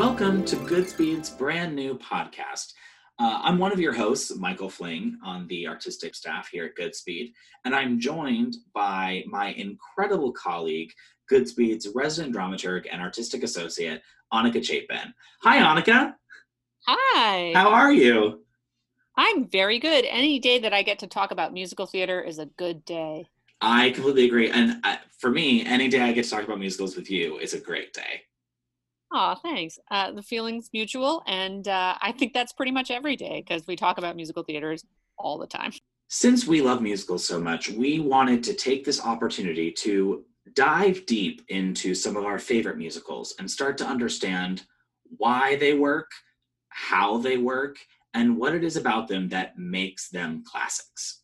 [0.00, 2.72] welcome to Goodspeed's brand new podcast.
[3.18, 7.34] Uh, I'm one of your hosts, Michael Fling, on the artistic staff here at Goodspeed,
[7.66, 10.90] and I'm joined by my incredible colleague,
[11.30, 14.00] Goodspeed's resident dramaturg and artistic associate,
[14.32, 15.12] Annika Chapin.
[15.42, 16.14] Hi, Annika.
[16.86, 17.52] Hi.
[17.54, 18.42] How are you?
[19.18, 20.06] I'm very good.
[20.06, 23.26] Any day that I get to talk about musical theater is a good day.
[23.60, 24.50] I completely agree.
[24.50, 27.52] And uh, for me, any day I get to talk about musicals with you is
[27.52, 28.22] a great day.
[29.12, 29.78] Oh, thanks.
[29.90, 31.22] Uh, the feeling's mutual.
[31.26, 34.84] And uh, I think that's pretty much every day because we talk about musical theaters
[35.18, 35.72] all the time.
[36.08, 41.42] Since we love musicals so much, we wanted to take this opportunity to dive deep
[41.48, 44.62] into some of our favorite musicals and start to understand
[45.16, 46.10] why they work,
[46.68, 47.78] how they work,
[48.14, 51.19] and what it is about them that makes them classics.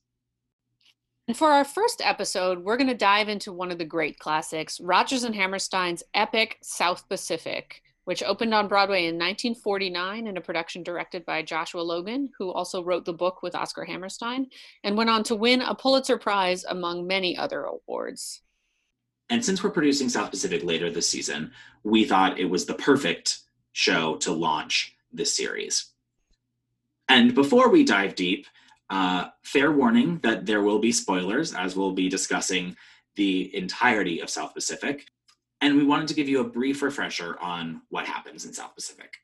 [1.28, 4.80] And for our first episode, we're going to dive into one of the great classics,
[4.80, 10.84] Rodgers and Hammerstein's epic South Pacific, which opened on Broadway in 1949 in a production
[10.84, 14.46] directed by Joshua Logan, who also wrote the book with Oscar Hammerstein,
[14.84, 18.42] and went on to win a Pulitzer Prize among many other awards.
[19.28, 21.50] And since we're producing South Pacific later this season,
[21.82, 23.40] we thought it was the perfect
[23.72, 25.86] show to launch this series.
[27.08, 28.46] And before we dive deep,
[28.90, 32.76] uh, fair warning that there will be spoilers as we'll be discussing
[33.16, 35.06] the entirety of South Pacific.
[35.60, 39.16] And we wanted to give you a brief refresher on what happens in South Pacific.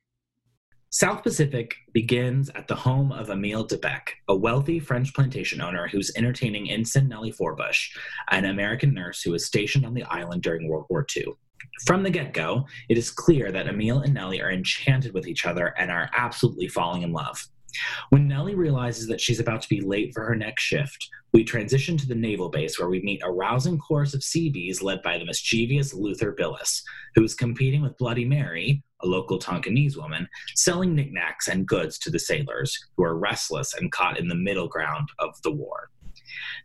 [0.95, 5.89] South Pacific begins at the home of Emile de Becque, a wealthy French plantation owner
[5.89, 7.89] who's entertaining ensign Nellie Forbush,
[8.31, 11.29] an American nurse who was stationed on the island during World War II.
[11.87, 15.47] From the get go, it is clear that Emile and Nellie are enchanted with each
[15.47, 17.49] other and are absolutely falling in love.
[18.11, 21.97] When Nellie realizes that she's about to be late for her next shift, we transition
[21.97, 25.25] to the naval base where we meet a rousing chorus of Seabees led by the
[25.25, 26.83] mischievous Luther Billis,
[27.15, 32.10] who is competing with Bloody Mary, a local Tonkinese woman, selling knickknacks and goods to
[32.10, 35.89] the sailors, who are restless and caught in the middle ground of the war.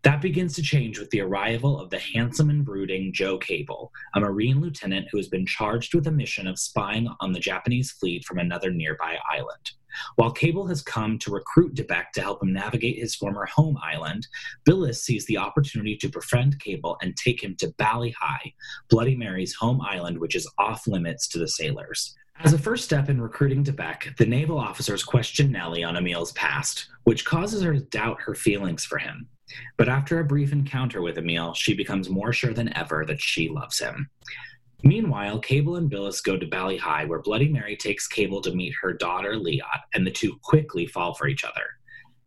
[0.03, 4.19] That begins to change with the arrival of the handsome and brooding Joe Cable, a
[4.19, 8.23] Marine lieutenant who has been charged with a mission of spying on the Japanese fleet
[8.25, 9.71] from another nearby island.
[10.15, 13.77] While Cable has come to recruit de Becque to help him navigate his former home
[13.83, 14.27] island,
[14.65, 18.53] Billis sees the opportunity to befriend Cable and take him to Bali Ha'i,
[18.89, 22.15] Bloody Mary's home island, which is off limits to the sailors.
[22.39, 26.33] As a first step in recruiting de Becque, the naval officers question Nellie on Emile's
[26.33, 29.27] past, which causes her to doubt her feelings for him.
[29.77, 33.49] But after a brief encounter with Emile, she becomes more sure than ever that she
[33.49, 34.09] loves him.
[34.83, 38.73] Meanwhile, Cable and Billis go to Bali Ha'i, where Bloody Mary takes Cable to meet
[38.81, 41.63] her daughter, Liat, and the two quickly fall for each other.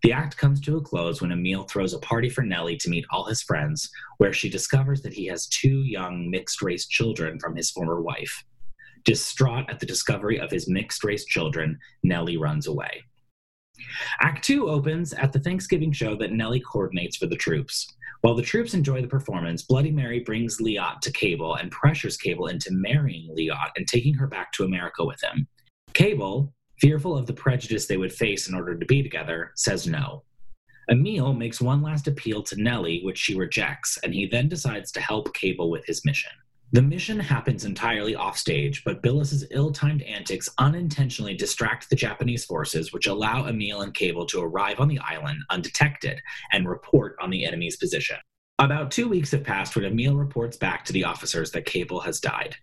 [0.03, 3.05] The act comes to a close when Emile throws a party for Nellie to meet
[3.11, 7.55] all his friends, where she discovers that he has two young mixed race children from
[7.55, 8.45] his former wife.
[9.05, 13.03] Distraught at the discovery of his mixed race children, Nellie runs away.
[14.21, 17.87] Act two opens at the Thanksgiving show that Nellie coordinates for the troops.
[18.23, 22.49] While the troops enjoy the performance, Bloody Mary brings Liat to Cable and pressures Cable
[22.49, 25.49] into marrying Liat and taking her back to America with him.
[25.95, 30.25] Cable, fearful of the prejudice they would face in order to be together, says no.
[30.91, 35.01] Emile makes one last appeal to Nellie, which she rejects, and he then decides to
[35.01, 36.33] help Cable with his mission.
[36.73, 43.09] The mission happens entirely offstage, but Billis's ill-timed antics unintentionally distract the Japanese forces, which
[43.09, 46.21] allow Emile and Cable to arrive on the island undetected
[46.53, 48.19] and report on the enemy's position.
[48.61, 52.21] About two weeks have passed when Emile reports back to the officers that Cable has
[52.21, 52.55] died.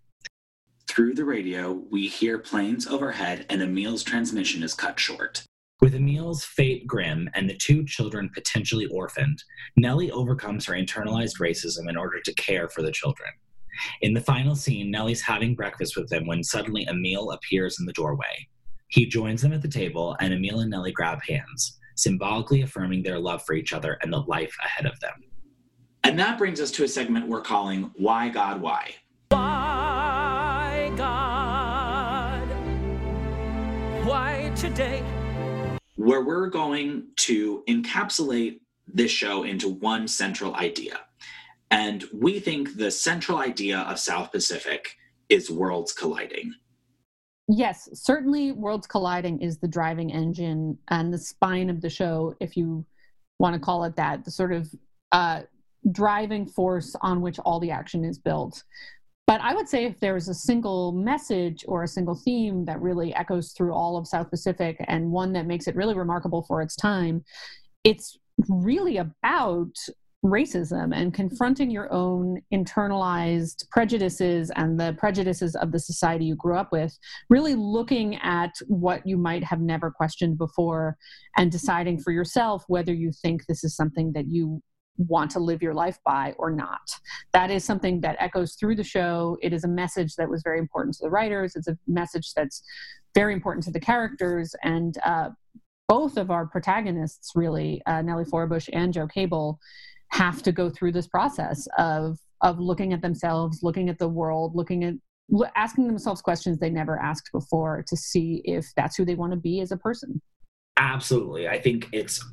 [0.88, 5.44] Through the radio, we hear planes overhead and Emile's transmission is cut short.
[5.82, 9.44] With Emile's fate grim and the two children potentially orphaned,
[9.76, 13.32] Nellie overcomes her internalized racism in order to care for the children.
[14.02, 17.94] In the final scene, Nellie's having breakfast with them when suddenly Emile appears in the
[17.94, 18.48] doorway.
[18.90, 23.20] He joins them at the table, and Emile and Nellie grab hands, symbolically affirming their
[23.20, 25.24] love for each other and the life ahead of them.
[26.04, 28.96] And that brings us to a segment we're calling Why God Why?
[29.30, 32.48] Why, God?
[34.08, 35.04] Why today?
[35.96, 41.02] Where we're going to encapsulate this show into one central idea.
[41.72, 44.96] And we think the central idea of South Pacific
[45.30, 46.54] is worlds colliding.
[47.50, 52.58] Yes, certainly Worlds Colliding is the driving engine and the spine of the show, if
[52.58, 52.86] you
[53.40, 54.70] want to call it that, the sort of
[55.14, 55.44] uh,
[55.92, 58.64] driving force on which all the action is built.
[59.28, 62.82] But I would say if there was a single message or a single theme that
[62.82, 66.62] really echoes through all of South Pacific and one that makes it really remarkable for
[66.62, 67.24] its time,
[67.86, 68.18] it's
[68.50, 69.74] really about
[70.26, 76.58] racism and confronting your own internalized prejudices and the prejudices of the society you grew
[76.58, 76.98] up with,
[77.30, 80.98] really looking at what you might have never questioned before
[81.38, 84.62] and deciding for yourself whether you think this is something that you
[84.98, 86.82] want to live your life by or not.
[87.34, 89.38] That is something that echoes through the show.
[89.42, 91.56] It is a message that was very important to the writers.
[91.56, 92.64] It's a message that's
[93.14, 94.56] very important to the characters.
[94.64, 95.30] And uh,
[95.88, 99.60] both of our protagonists, really, uh, Nellie Forbush and Joe Cable,
[100.10, 104.56] have to go through this process of of looking at themselves, looking at the world,
[104.56, 104.94] looking at
[105.56, 109.38] asking themselves questions they never asked before to see if that's who they want to
[109.38, 110.22] be as a person.
[110.78, 111.48] Absolutely.
[111.48, 112.24] I think it's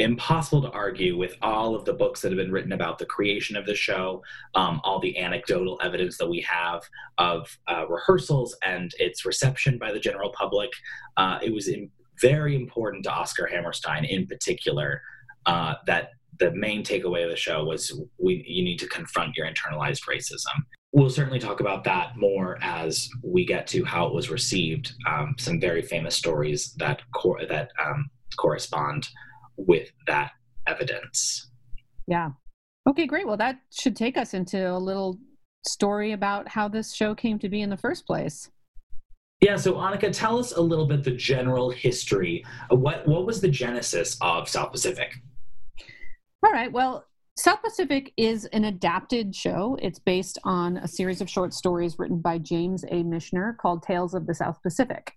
[0.00, 3.54] impossible to argue with all of the books that have been written about the creation
[3.54, 4.22] of the show,
[4.54, 6.82] um, all the anecdotal evidence that we have
[7.18, 10.70] of uh, rehearsals and its reception by the general public.
[11.18, 11.90] Uh, it was in,
[12.20, 15.02] very important to Oscar Hammerstein in particular
[15.46, 19.46] uh, that the main takeaway of the show was we you need to confront your
[19.46, 20.64] internalized racism.
[20.92, 24.92] We'll certainly talk about that more as we get to how it was received.
[25.06, 29.08] Um, some very famous stories that cor- that um, correspond
[29.56, 30.32] with that
[30.66, 31.50] evidence.
[32.06, 32.30] Yeah.
[32.88, 33.26] Okay, great.
[33.26, 35.18] Well, that should take us into a little
[35.66, 38.50] story about how this show came to be in the first place.
[39.40, 42.44] Yeah, so Annika, tell us a little bit the general history.
[42.68, 45.14] What what was the genesis of South Pacific?
[46.50, 46.72] All right.
[46.72, 47.06] Well,
[47.38, 49.78] South Pacific is an adapted show.
[49.80, 53.04] It's based on a series of short stories written by James A.
[53.04, 55.12] Michener called Tales of the South Pacific,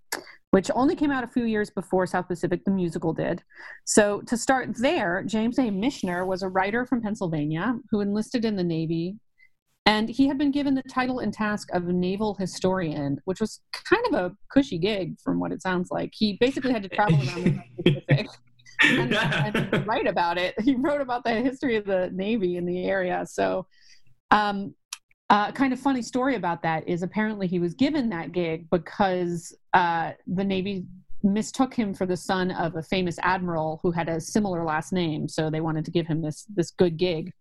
[0.52, 3.42] which only came out a few years before South Pacific the musical did.
[3.84, 5.72] So, to start there, James A.
[5.72, 9.16] Michener was a writer from Pennsylvania who enlisted in the Navy.
[9.88, 14.06] And he had been given the title and task of naval historian, which was kind
[14.06, 16.12] of a cushy gig from what it sounds like.
[16.14, 18.28] He basically had to travel around the Pacific
[18.82, 19.16] and,
[19.74, 20.60] and write about it.
[20.62, 23.26] He wrote about the history of the Navy in the area.
[23.28, 23.68] So,
[24.32, 24.74] um,
[25.30, 29.56] uh, kind of funny story about that is apparently he was given that gig because
[29.74, 30.86] uh, the Navy
[31.24, 35.28] mistook him for the son of a famous admiral who had a similar last name.
[35.28, 37.32] So they wanted to give him this this good gig,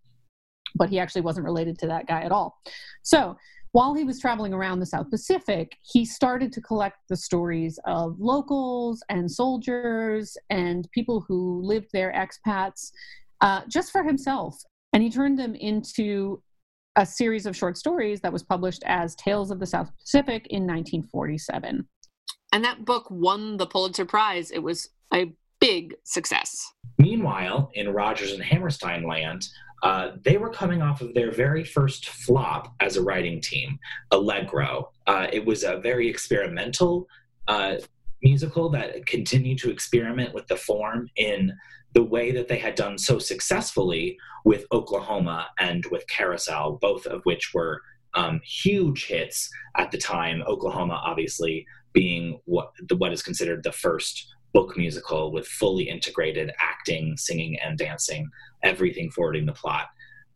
[0.76, 2.58] but he actually wasn't related to that guy at all.
[3.02, 3.36] So
[3.72, 8.20] while he was traveling around the South Pacific, he started to collect the stories of
[8.20, 12.92] locals and soldiers and people who lived there, expats,
[13.40, 14.56] uh, just for himself.
[14.92, 16.42] And he turned them into
[16.96, 20.66] a series of short stories that was published as Tales of the South Pacific in
[20.66, 21.88] 1947.
[22.52, 24.50] And that book won the Pulitzer Prize.
[24.50, 26.62] It was a big success.
[26.98, 29.48] Meanwhile, in Rodgers and Hammerstein land,
[29.82, 33.78] uh, they were coming off of their very first flop as a writing team,
[34.12, 34.90] Allegro.
[35.06, 37.06] Uh, it was a very experimental
[37.48, 37.76] uh,
[38.22, 41.52] musical that continued to experiment with the form in
[41.94, 47.20] the way that they had done so successfully with Oklahoma and with Carousel, both of
[47.24, 47.82] which were
[48.14, 50.42] um, huge hits at the time.
[50.46, 56.52] Oklahoma, obviously, being what the, what is considered the first book musical with fully integrated
[56.60, 58.30] acting, singing, and dancing,
[58.62, 59.88] everything forwarding the plot.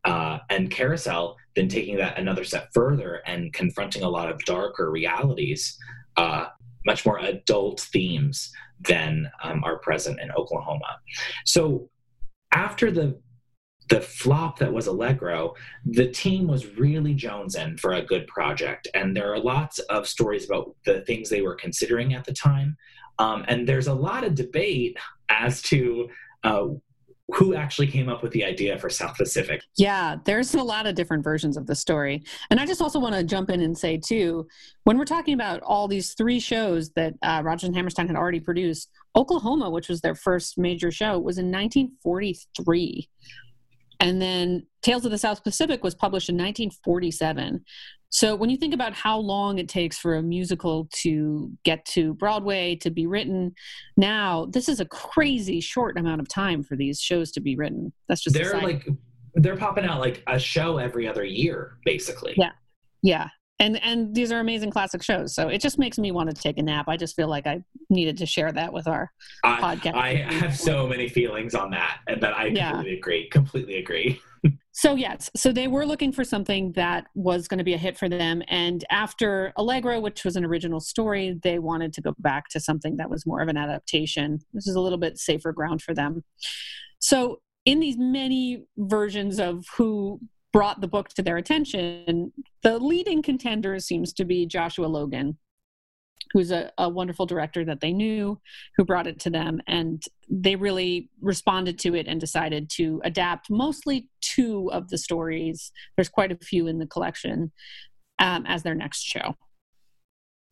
[0.05, 4.91] Uh, and Carousel then taking that another step further and confronting a lot of darker
[4.91, 5.77] realities,
[6.17, 6.47] uh,
[6.85, 10.99] much more adult themes than um, are present in Oklahoma.
[11.45, 11.89] So
[12.53, 13.19] after the
[13.89, 18.89] the flop that was Allegro, the team was really jonesing for a good project.
[18.95, 22.77] And there are lots of stories about the things they were considering at the time.
[23.21, 24.97] Um, and there's a lot of debate
[25.29, 26.09] as to
[26.43, 26.67] uh,
[27.35, 29.61] who actually came up with the idea for South Pacific.
[29.77, 32.23] Yeah, there's a lot of different versions of the story.
[32.51, 34.47] And I just also want to jump in and say, too,
[34.85, 38.39] when we're talking about all these three shows that uh, Rodgers and Hammerstein had already
[38.39, 43.09] produced, Oklahoma, which was their first major show, was in 1943.
[43.99, 47.65] And then Tales of the South Pacific was published in 1947.
[48.11, 52.15] So when you think about how long it takes for a musical to get to
[52.15, 53.55] Broadway to be written,
[53.97, 57.93] now this is a crazy short amount of time for these shows to be written.
[58.09, 58.87] That's just they're like
[59.35, 62.35] they're popping out like a show every other year, basically.
[62.37, 62.53] Yeah,
[63.03, 65.35] yeah, and and these are amazing classic shows.
[65.35, 66.87] So it just makes me want to take a nap.
[66.89, 69.11] I just feel like I needed to share that with our
[69.45, 69.95] I, podcast.
[69.95, 72.71] I have so many feelings on that, and that I yeah.
[72.71, 73.29] completely agree.
[73.31, 74.21] Completely agree.
[74.79, 77.97] So yes, so they were looking for something that was going to be a hit
[77.97, 82.51] for them, and after Allegro, which was an original story, they wanted to go back
[82.51, 84.39] to something that was more of an adaptation.
[84.53, 86.25] This is a little bit safer ground for them.
[86.99, 90.21] So in these many versions of who
[90.53, 95.39] brought the book to their attention, the leading contender seems to be Joshua Logan.
[96.33, 98.41] Who's a, a wonderful director that they knew,
[98.77, 103.51] who brought it to them, and they really responded to it and decided to adapt
[103.51, 105.73] mostly two of the stories.
[105.97, 107.53] There's quite a few in the collection
[108.19, 109.35] um, as their next show.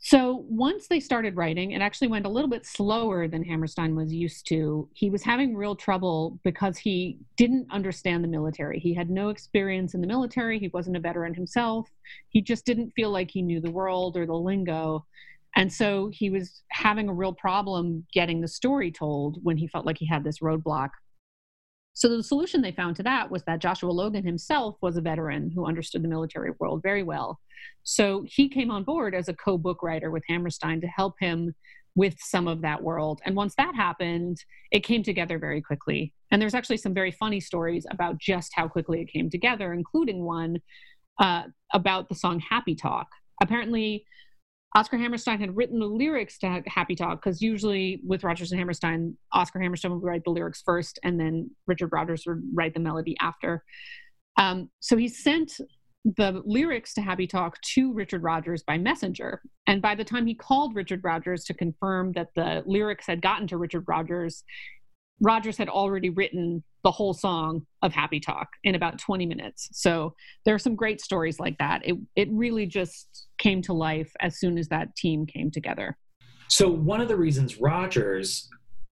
[0.06, 4.12] So once they started writing, it actually went a little bit slower than Hammerstein was
[4.12, 4.86] used to.
[4.92, 8.78] He was having real trouble because he didn't understand the military.
[8.78, 10.58] He had no experience in the military.
[10.58, 11.88] He wasn't a veteran himself.
[12.28, 15.06] He just didn't feel like he knew the world or the lingo.
[15.56, 19.86] And so he was having a real problem getting the story told when he felt
[19.86, 20.90] like he had this roadblock.
[21.92, 25.52] So the solution they found to that was that Joshua Logan himself was a veteran
[25.54, 27.38] who understood the military world very well.
[27.84, 31.54] So he came on board as a co-book writer with Hammerstein to help him
[31.94, 33.20] with some of that world.
[33.24, 34.38] And once that happened,
[34.72, 36.12] it came together very quickly.
[36.32, 40.24] And there's actually some very funny stories about just how quickly it came together, including
[40.24, 40.58] one
[41.20, 43.06] uh, about the song Happy Talk.
[43.40, 44.04] Apparently,
[44.76, 49.16] Oscar Hammerstein had written the lyrics to Happy Talk because usually with Rodgers and Hammerstein,
[49.32, 53.16] Oscar Hammerstein would write the lyrics first and then Richard Rodgers would write the melody
[53.20, 53.62] after.
[54.36, 55.60] Um, so he sent
[56.04, 59.40] the lyrics to Happy Talk to Richard Rodgers by messenger.
[59.66, 63.46] And by the time he called Richard Rodgers to confirm that the lyrics had gotten
[63.48, 64.44] to Richard Rodgers,
[65.20, 69.68] Rodgers had already written the whole song of Happy Talk in about 20 minutes.
[69.72, 71.82] So there are some great stories like that.
[71.84, 75.96] It it really just came to life as soon as that team came together.
[76.48, 78.48] So one of the reasons Rodgers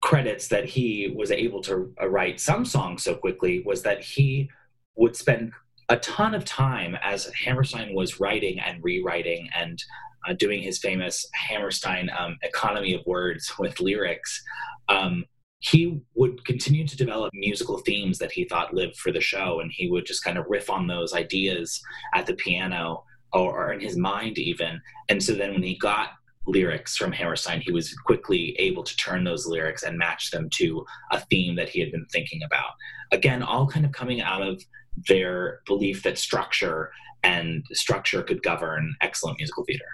[0.02, 4.50] credits that he was able to uh, write some songs so quickly was that he
[4.96, 5.52] would spend
[5.90, 9.82] a ton of time as Hammerstein was writing and rewriting and
[10.28, 14.44] uh, doing his famous Hammerstein um, economy of words with lyrics.
[14.90, 15.26] Um,
[15.60, 19.72] he would continue to develop musical themes that he thought lived for the show and
[19.74, 21.82] he would just kind of riff on those ideas
[22.14, 26.10] at the piano or, in his mind even and so then when he got
[26.48, 30.86] lyrics from Hammerstein, he was quickly able to turn those lyrics and match them to
[31.12, 32.72] a theme that he had been thinking about.
[33.12, 34.64] Again, all kind of coming out of
[35.08, 36.92] their belief that structure
[37.24, 39.86] and structure could govern excellent musical theater.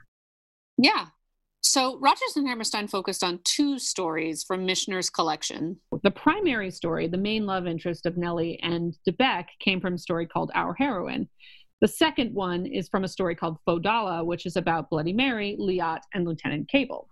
[0.78, 1.08] Yeah,
[1.64, 5.78] so Rodgers and Hammerstein focused on two stories from Michener's collection.
[6.04, 9.98] The primary story, the main love interest of Nellie and de Becque, came from a
[9.98, 11.28] story called Our Heroine.
[11.82, 15.58] The second one is from a story called Fo' Dolla', which is about Bloody Mary,
[15.60, 17.10] Liat, and Lieutenant Cable.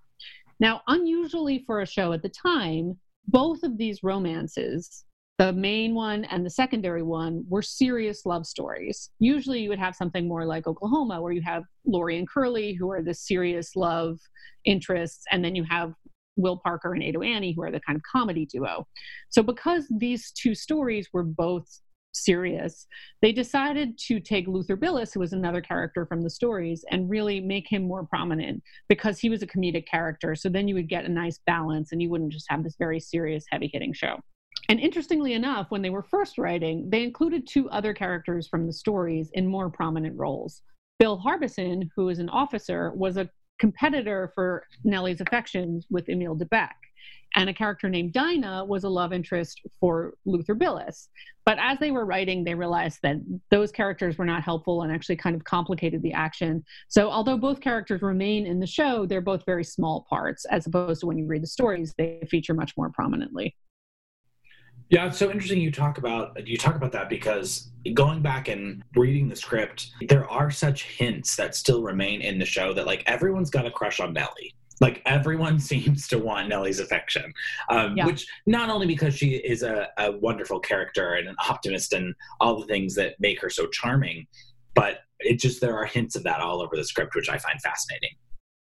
[0.60, 5.06] Now, unusually for a show at the time, both of these romances
[5.42, 9.10] the main one and the secondary one were serious love stories.
[9.18, 12.92] Usually you would have something more like Oklahoma, where you have Laurey and Curly, who
[12.92, 14.20] are the serious love
[14.66, 15.94] interests, and then you have
[16.38, 18.86] Will Parker and Ado Annie, who are the kind of comedy duo.
[19.30, 21.66] So, because these two stories were both
[22.14, 22.86] serious,
[23.24, 27.42] they decided to take Luther Billis, who was another character from the stories, and really
[27.42, 30.36] make him more prominent because he was a comedic character.
[30.36, 33.00] So then you would get a nice balance and you wouldn't just have this very
[33.00, 34.20] serious, heavy hitting show.
[34.70, 38.74] And interestingly enough, when they were first writing, they included two other characters from the
[38.74, 40.62] stories in more prominent roles.
[41.00, 46.46] Bill Harbison, who is an officer, was a competitor for Nellie's affections with Emile de
[46.46, 46.76] Becque.
[47.36, 51.08] And a character named Dinah was a love interest for Luther Billis.
[51.46, 53.18] But as they were writing, they realized that
[53.50, 56.64] those characters were not helpful and actually kind of complicated the action.
[56.90, 61.02] So, although both characters remain in the show, they're both very small parts, as opposed
[61.02, 63.56] to when you read the stories, they feature much more prominently.
[64.92, 68.84] Yeah, it's so interesting you talk about you talk about that because going back and
[68.94, 73.02] reading the script, there are such hints that still remain in the show that like
[73.08, 74.54] everyone's got a crush on Nellie.
[74.82, 77.34] Like everyone seems to want Nellie's affection,
[77.70, 78.06] um, yeah.
[78.06, 82.60] which not only because she is a, a wonderful character and an optimist and all
[82.60, 84.28] the things that make her so charming,
[84.76, 87.62] but it just there are hints of that all over the script, which I find
[87.62, 88.12] fascinating.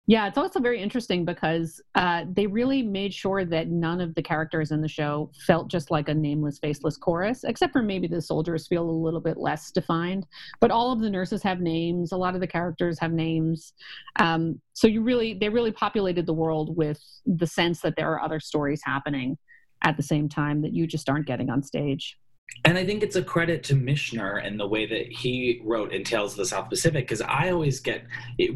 [0.08, 4.22] Yeah, it's also very interesting because uh, they really made sure that none of the
[4.22, 8.22] characters in the show felt just like a nameless, faceless chorus, except for maybe the
[8.22, 10.28] soldiers feel a little bit less defined.
[10.62, 12.12] But all of the nurses have names.
[12.12, 13.74] A lot of the characters have names.
[14.20, 18.22] Um, so you really, they really populated the world with the sense that there are
[18.22, 19.40] other stories happening
[19.82, 22.16] at the same time that you just aren't getting on stage.
[22.64, 26.04] And I think it's a credit to Michener and the way that he wrote in
[26.04, 28.06] Tales of the South Pacific, because I always get,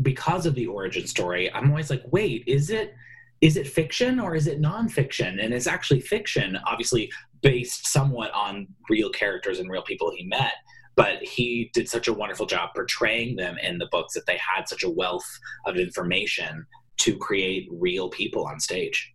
[0.01, 2.95] because of the origin story, I'm always like, wait, is it
[3.41, 5.43] is it fiction or is it nonfiction?
[5.43, 10.55] And it's actually fiction, obviously based somewhat on real characters and real people he met.
[10.95, 14.67] But he did such a wonderful job portraying them in the books that they had
[14.67, 15.27] such a wealth
[15.65, 16.65] of information
[16.97, 19.13] to create real people on stage.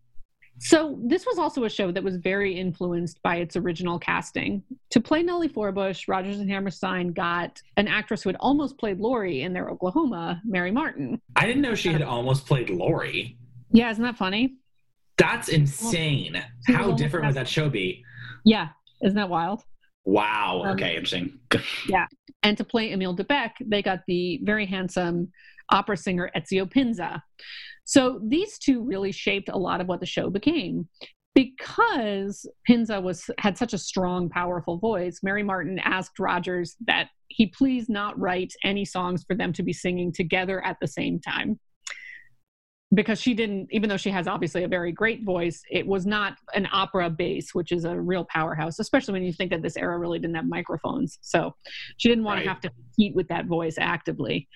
[0.59, 4.63] So this was also a show that was very influenced by its original casting.
[4.91, 9.43] To play Nellie Forbush, Rodgers and Hammerstein got an actress who had almost played Laurey
[9.43, 11.21] in their Oklahoma, Mary Martin.
[11.37, 13.37] I didn't know she had almost played Laurey.
[13.71, 14.55] Yeah, isn't that funny?
[15.17, 16.35] That's insane.
[16.69, 18.05] Was How different would that show be?
[18.45, 18.69] Yeah,
[19.03, 19.63] isn't that wild?
[20.05, 20.63] Wow.
[20.65, 21.39] Um, Okay, interesting.
[21.89, 22.07] Yeah.
[22.43, 25.33] And to play Emile de Becque, they got the very handsome
[25.71, 27.23] opera singer Ezio Pinza.
[27.85, 30.89] So these two really shaped a lot of what the show became.
[31.35, 37.47] Because Pinza was had such a strong, powerful voice, Mary Martin asked Rodgers that he
[37.47, 41.59] please not write any songs for them to be singing together at the same time.
[42.95, 46.37] Because she didn't, even though she has obviously a very great voice, it was not
[46.55, 49.99] an opera bass, which is a real powerhouse, especially when you think that this era
[49.99, 51.19] really didn't have microphones.
[51.21, 51.57] So
[51.97, 52.43] she didn't want Right.
[52.45, 54.47] to have to compete with that voice actively.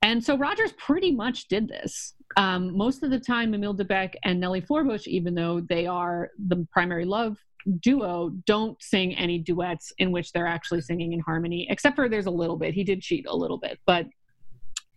[0.00, 2.14] And so Rodgers pretty much did this.
[2.36, 6.30] Um, most of the time, Emile de Becque and Nellie Forbush, even though they are
[6.48, 7.38] the primary love
[7.80, 12.26] duo, don't sing any duets in which they're actually singing in harmony, except for there's
[12.26, 12.74] a little bit.
[12.74, 14.06] He did cheat a little bit, but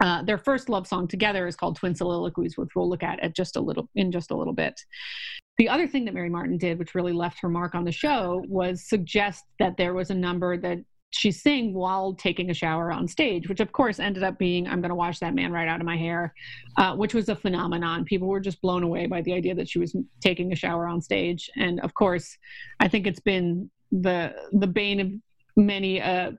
[0.02, 3.36] uh, their first love song together is called Twin Soliloquies, which we'll look at, at
[3.36, 4.80] just a little in just a little bit.
[5.58, 8.44] The other thing that Mary Martin did, which really left her mark on the show,
[8.48, 10.80] was suggest that there was a number that
[11.12, 14.82] she sang while taking a shower on stage, which of course ended up being "I'm
[14.82, 16.34] going to wash that man right out of my hair,"
[16.78, 18.06] uh, which was a phenomenon.
[18.06, 21.02] People were just blown away by the idea that she was taking a shower on
[21.02, 22.38] stage, and of course,
[22.80, 25.12] I think it's been the the bane of
[25.56, 26.32] many uh,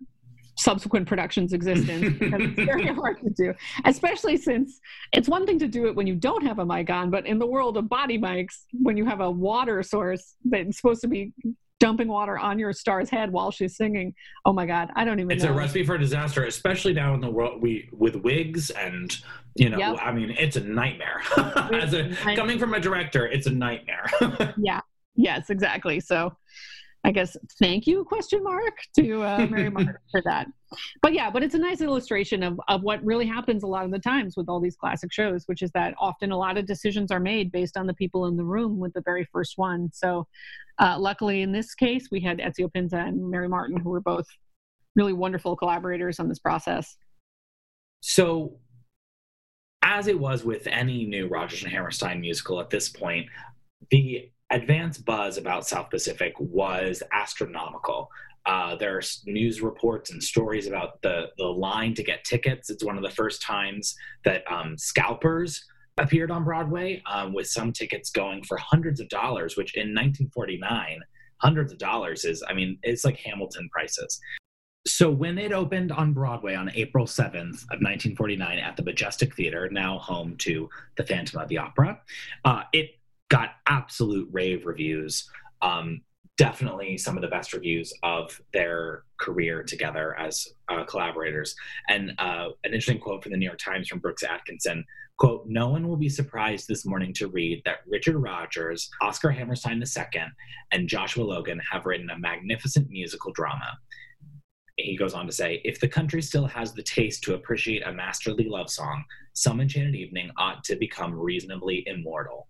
[0.56, 3.54] subsequent productions' existence because it's very hard to do,
[3.86, 4.78] especially since
[5.12, 7.38] it's one thing to do it when you don't have a mic on, but in
[7.38, 11.32] the world of body mics, when you have a water source that's supposed to be
[11.80, 14.14] dumping water on your star's head while she's singing.
[14.44, 15.50] Oh my God, I don't even It's know.
[15.50, 19.16] a recipe for disaster, especially now in the world we with wigs and
[19.56, 19.98] you know, Yep.
[20.00, 21.20] I mean, it's a nightmare.
[21.36, 24.08] As a coming from a director, it's a nightmare.
[24.58, 24.80] Yeah.
[25.16, 25.98] Yes, exactly.
[26.00, 26.36] So
[27.02, 30.46] I guess thank you question mark to uh, Mary Martin for that.
[31.02, 33.90] But yeah, but it's a nice illustration of, of what really happens a lot of
[33.90, 37.10] the times with all these classic shows, which is that often a lot of decisions
[37.10, 39.90] are made based on the people in the room with the very first one.
[39.92, 40.26] So
[40.78, 44.26] uh, luckily in this case, we had Ezio Pinza and Mary Martin, who were both
[44.94, 46.96] really wonderful collaborators on this process.
[48.00, 48.56] So,
[49.82, 53.28] as it was with any new Rodgers and Hammerstein musical at this point,
[53.90, 58.10] the advance buzz about South Pacific was astronomical.
[58.46, 62.70] Uh, are news reports and stories about the the line to get tickets.
[62.70, 65.64] It's one of the first times that um, scalpers
[65.98, 71.00] appeared on Broadway, um, with some tickets going for hundreds of dollars, which in 1949,
[71.38, 74.20] hundreds of dollars is, I mean, it's like Hamilton prices.
[74.86, 79.68] So when it opened on Broadway on April 7th of 1949 at the Majestic Theater,
[79.70, 82.00] now home to the Phantom of the Opera,
[82.46, 82.92] uh, it
[83.30, 85.28] got absolute rave reviews.
[85.62, 86.02] Um,
[86.36, 91.54] definitely some of the best reviews of their career together as uh, collaborators.
[91.88, 94.84] And uh, an interesting quote from the New York Times from Brooks Atkinson
[95.18, 99.82] quote, no one will be surprised this morning to read that Richard Rodgers, Oscar Hammerstein
[99.82, 100.22] II,
[100.72, 103.78] and Joshua Logan have written a magnificent musical drama
[104.84, 107.92] he goes on to say, if the country still has the taste to appreciate a
[107.92, 112.48] masterly love song, Some Enchanted Evening ought to become reasonably immortal.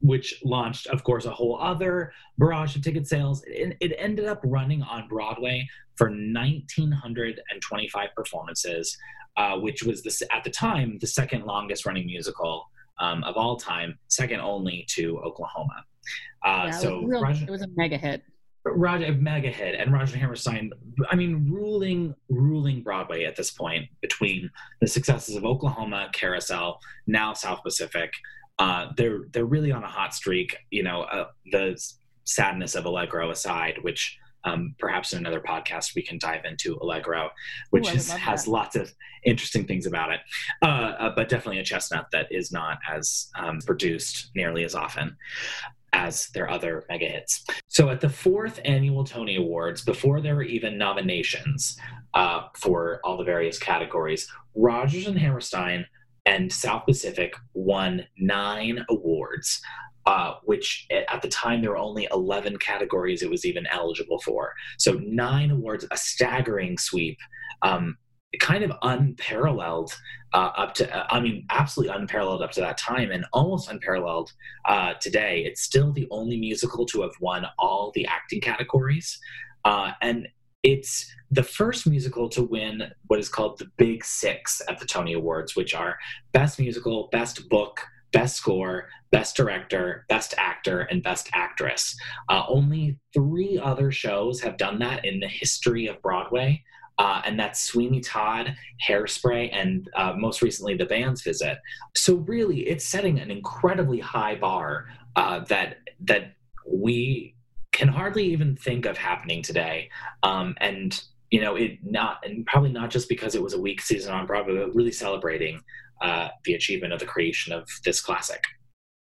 [0.00, 3.42] Which launched, of course, a whole other barrage of ticket sales.
[3.46, 8.96] It, it ended up running on Broadway for 1,925 performances,
[9.36, 13.56] uh, which was the, at the time the second longest running musical um, of all
[13.56, 15.84] time, second only to Oklahoma.
[16.44, 18.22] Uh, Yeah, it, so was real- Roger- it was a mega hit.
[18.64, 20.70] Roger mega hit and Roger Hammerstein.
[21.10, 24.50] I mean, ruling ruling Broadway at this point between
[24.82, 28.12] the successes of Oklahoma, Carousel, now South Pacific.
[28.58, 30.56] Uh, they're they're really on a hot streak.
[30.70, 31.80] You know, uh, the
[32.24, 37.30] sadness of Allegro aside, which um, perhaps in another podcast we can dive into Allegro,
[37.70, 38.92] which Ooh, is, has lots of
[39.24, 40.20] interesting things about it.
[40.62, 40.66] Uh,
[40.98, 45.16] uh, but definitely a chestnut that is not as um, produced nearly as often
[45.92, 47.44] as their other mega hits.
[47.66, 51.78] So at the fourth annual Tony Awards, before there were even nominations
[52.14, 55.86] uh, for all the various categories, Rodgers and Hammerstein
[56.28, 59.60] and South Pacific won nine awards.
[60.06, 64.54] Uh, which at the time there were only 11 categories it was even eligible for.
[64.78, 67.18] So, nine awards, a staggering sweep,
[67.60, 67.98] um,
[68.40, 69.92] kind of unparalleled
[70.32, 74.32] uh, up to, uh, I mean, absolutely unparalleled up to that time and almost unparalleled
[74.64, 75.42] uh, today.
[75.44, 79.18] It's still the only musical to have won all the acting categories.
[79.66, 80.26] Uh, and
[80.62, 85.12] it's the first musical to win what is called the Big Six at the Tony
[85.12, 85.98] Awards, which are
[86.32, 87.80] Best Musical, Best Book,
[88.12, 91.96] Best Score, Best Director, Best Actor, and Best Actress.
[92.28, 96.62] Uh, only three other shows have done that in the history of Broadway.
[96.98, 101.58] Uh, and that's Sweeney Todd, Hairspray, and uh, most recently The Band's Visit.
[101.96, 106.32] So really, it's setting an incredibly high bar uh, that that
[106.66, 107.36] we
[107.72, 109.90] can hardly even think of happening today.
[110.22, 111.00] Um, and
[111.30, 114.26] you know, it not and probably not just because it was a weak season on
[114.26, 115.60] Broadway, but really celebrating
[116.00, 118.42] uh, the achievement of the creation of this classic.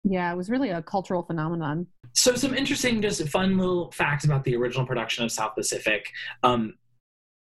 [0.04, 1.88] Yeah, it was really a cultural phenomenon.
[2.13, 6.06] So, some interesting, just fun little facts about the original production of South Pacific.
[6.43, 6.76] Um,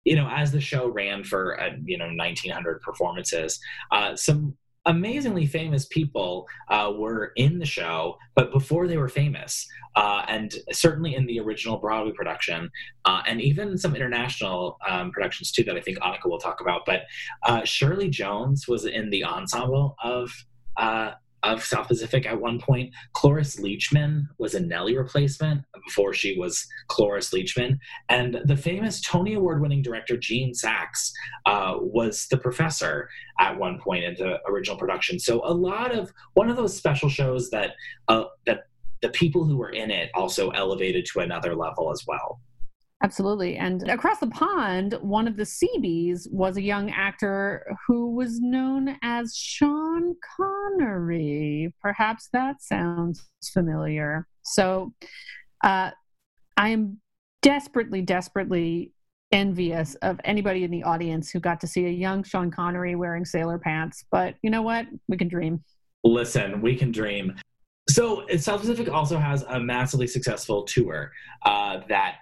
[0.05, 3.59] you know, as the show ran for uh, you know 1900 performances,
[3.91, 9.67] uh, some amazingly famous people uh, were in the show, but before they were famous,
[9.97, 12.71] uh, and certainly in the original Broadway production,
[13.05, 16.83] uh, and even some international um, productions too that I think Annika will talk about.
[16.85, 17.03] But
[17.45, 20.31] uh, Shirley Jones was in the ensemble of
[20.77, 21.13] uh,
[21.45, 22.93] of South Pacific at one point.
[23.13, 27.79] Cloris Leachman was a Nellie replacement before she was Cloris Leachman.
[28.09, 31.13] And the famous Tony Award winning director Gene Saks
[31.47, 35.19] uh, was the professor at one point in the original production.
[35.19, 37.73] So a lot of one of those special shows that
[38.09, 38.67] uh, that
[39.03, 42.41] the people who were in it also elevated to another level as well.
[43.05, 43.59] Absolutely.
[43.59, 48.97] And across the pond, one of the Seabees was a young actor who was known
[49.03, 51.71] as Sean Connery.
[51.83, 54.27] Perhaps that sounds familiar.
[54.43, 54.95] So
[55.63, 55.91] uh,
[56.57, 56.99] I am
[57.43, 58.93] desperately, desperately
[59.33, 63.27] envious of anybody in the audience who got to see a young Sean Connery wearing
[63.27, 64.03] sailor pants.
[64.11, 64.87] But you know what?
[65.09, 65.63] We can dream.
[66.05, 67.35] Listen, we can dream.
[67.91, 71.13] So South Pacific also has a massively successful tour
[71.45, 72.17] uh, that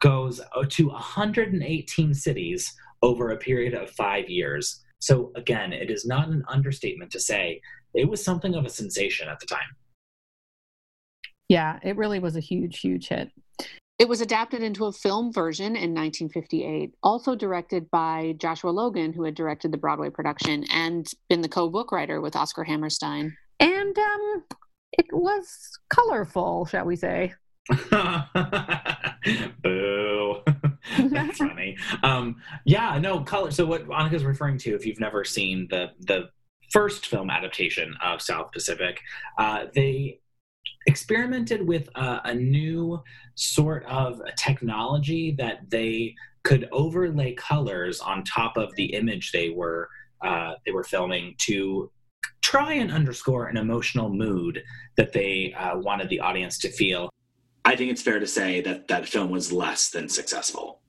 [0.00, 4.84] goes uh, to 118 cities over a period of five years.
[4.98, 7.60] So, again, it is not an understatement to say
[7.94, 9.76] it was something of a sensation at the time.
[11.48, 13.30] Yeah, it really was a huge, huge hit.
[13.98, 19.24] It was adapted into a film version in 1958, also directed by Joshua Logan, who
[19.24, 23.34] had directed the Broadway production and been the co book writer with Oscar Hammerstein.
[23.58, 24.44] And um,
[24.92, 27.32] it was colorful, shall we say.
[29.62, 30.36] Boo.
[31.10, 31.76] That's funny.
[32.02, 33.50] Um, yeah, no color.
[33.50, 36.30] So what Annika's referring to, if you've never seen the the
[36.72, 39.00] first film adaptation of South Pacific,
[39.38, 40.20] uh, they
[40.86, 43.02] experimented with a, a new
[43.34, 49.88] sort of technology that they could overlay colors on top of the image they were
[50.22, 51.90] uh, they were filming to
[52.42, 54.62] try and underscore an emotional mood
[54.96, 57.10] that they uh, wanted the audience to feel.
[57.66, 60.80] I think it's fair to say that that film was less than successful.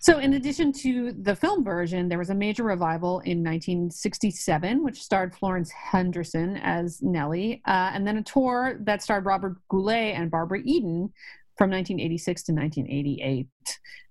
[0.00, 5.02] So, in addition to the film version, there was a major revival in 1967, which
[5.02, 10.30] starred Florence Henderson as Nellie, uh, and then a tour that starred Robert Goulet and
[10.30, 11.12] Barbara Eden
[11.58, 13.46] from 1986 to 1988.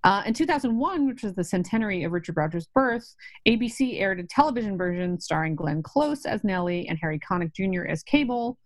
[0.03, 3.15] Uh, in 2001, which was the centenary of Richard Rodgers' birth,
[3.47, 7.87] ABC aired a television version starring Glenn Close as Nellie and Harry Connick Jr.
[7.87, 8.59] as Cable.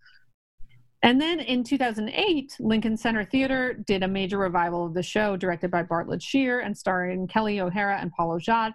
[1.02, 5.70] And then in 2008, Lincoln Center Theater did a major revival of the show, directed
[5.70, 8.74] by Bartlett Sher and starring Kelli O'Hara and Paulo Szot.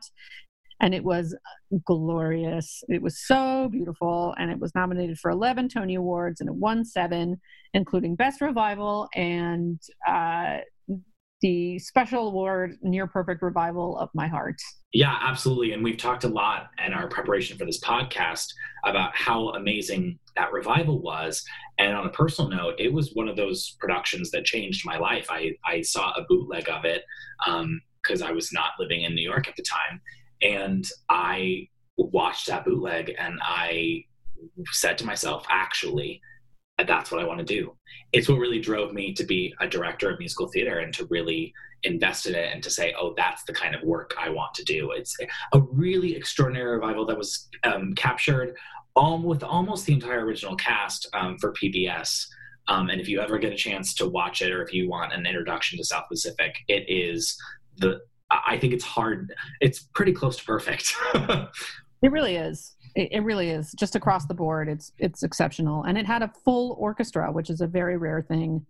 [0.81, 1.35] And it was
[1.85, 2.83] glorious.
[2.89, 4.33] It was so beautiful.
[4.39, 7.39] And it was nominated for 11 Tony Awards and it won seven,
[7.73, 10.57] including Best Revival and uh,
[11.41, 14.57] the special award near perfect revival of my heart
[14.95, 15.73] yeah absolutely.
[15.73, 18.47] And we've talked a lot in our preparation for this podcast
[18.85, 21.43] about how amazing that revival was.
[21.77, 25.27] And on a personal note it was one of those productions that changed my life.
[25.29, 27.03] I, I saw a bootleg of it
[28.01, 30.01] because um, i was not living in new york at the time.
[30.41, 34.03] And i watched that bootleg and i
[34.71, 36.21] said to myself actually
[36.83, 37.73] that's what I want to do.
[38.11, 41.53] It's what really drove me to be a director of musical theater and to really
[41.83, 44.63] invest in it and to say, oh, that's the kind of work I want to
[44.63, 44.91] do.
[44.91, 45.15] It's
[45.53, 48.55] a really extraordinary revival that was um, captured
[48.95, 52.27] all, with almost the entire original cast um, for PBS.
[52.67, 55.13] Um, and if you ever get a chance to watch it or if you want
[55.13, 57.37] an introduction to South Pacific, it is
[57.77, 57.99] the,
[58.31, 60.95] I think it's hard, it's pretty close to perfect.
[61.13, 62.75] it really is.
[62.95, 64.69] It, it, really is just across the board.
[64.69, 68.65] It's it's exceptional, and it had a full orchestra, which is a very rare thing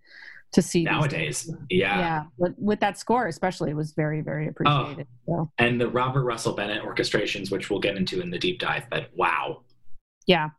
[0.54, 1.52] to see nowadays.
[1.70, 2.24] Yeah, yeah.
[2.40, 4.50] But with that score, especially, it was very very oh.
[4.50, 5.08] appreciated.
[5.30, 5.34] Oh.
[5.36, 5.52] So.
[5.58, 8.84] And the Robert Russell Bennett orchestrations, which we'll get into in the deep dive.
[8.90, 9.62] But wow.
[10.28, 10.50] Yeah.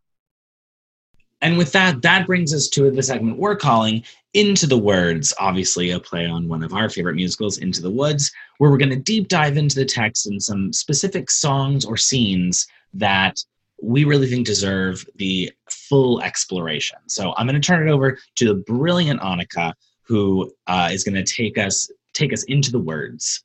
[1.43, 4.03] And with that, that brings us to the segment we're calling
[4.35, 8.33] Into the Words, obviously a play on one of our favorite musicals, Into the Woods,
[8.59, 12.67] where we're going to deep dive into the text and some specific songs or scenes
[12.95, 13.39] that
[13.83, 15.53] we really think deserve the
[15.89, 16.99] full exploration.
[17.07, 19.73] So I'm going to turn it over to the brilliant Annika,
[20.03, 23.45] who uh, is going to take us take us into the words.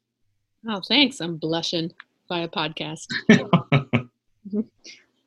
[0.67, 1.19] Oh, thanks.
[1.19, 1.91] I'm blushing
[2.29, 3.07] by a podcast.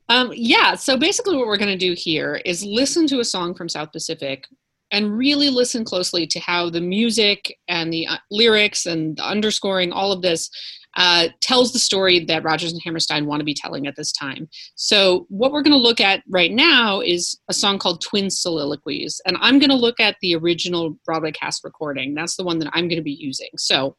[0.08, 0.74] um, yeah.
[0.74, 3.92] So basically, what we're going to do here is listen to a song from South
[3.92, 4.46] Pacific
[4.90, 9.92] and really listen closely to how the music and the uh, lyrics and the underscoring,
[9.92, 10.48] all of this,
[10.96, 14.48] uh, tells the story that Rodgers and Hammerstein want to be telling at this time.
[14.76, 19.20] So, what we're going to look at right now is a song called Twin Soliloquies.
[19.26, 22.14] And I'm going to look at the original Broadway cast recording.
[22.14, 23.50] That's the one that I'm going to be using.
[23.56, 23.96] So,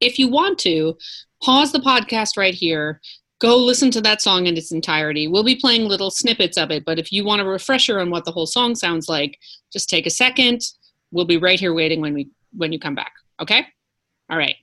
[0.00, 0.96] if you want to,
[1.42, 3.00] pause the podcast right here.
[3.40, 5.26] Go listen to that song in its entirety.
[5.26, 8.26] We'll be playing little snippets of it, but if you want a refresher on what
[8.26, 9.38] the whole song sounds like,
[9.72, 10.60] just take a second.
[11.10, 13.12] We'll be right here waiting when we when you come back.
[13.40, 13.66] Okay?
[14.30, 14.56] All right.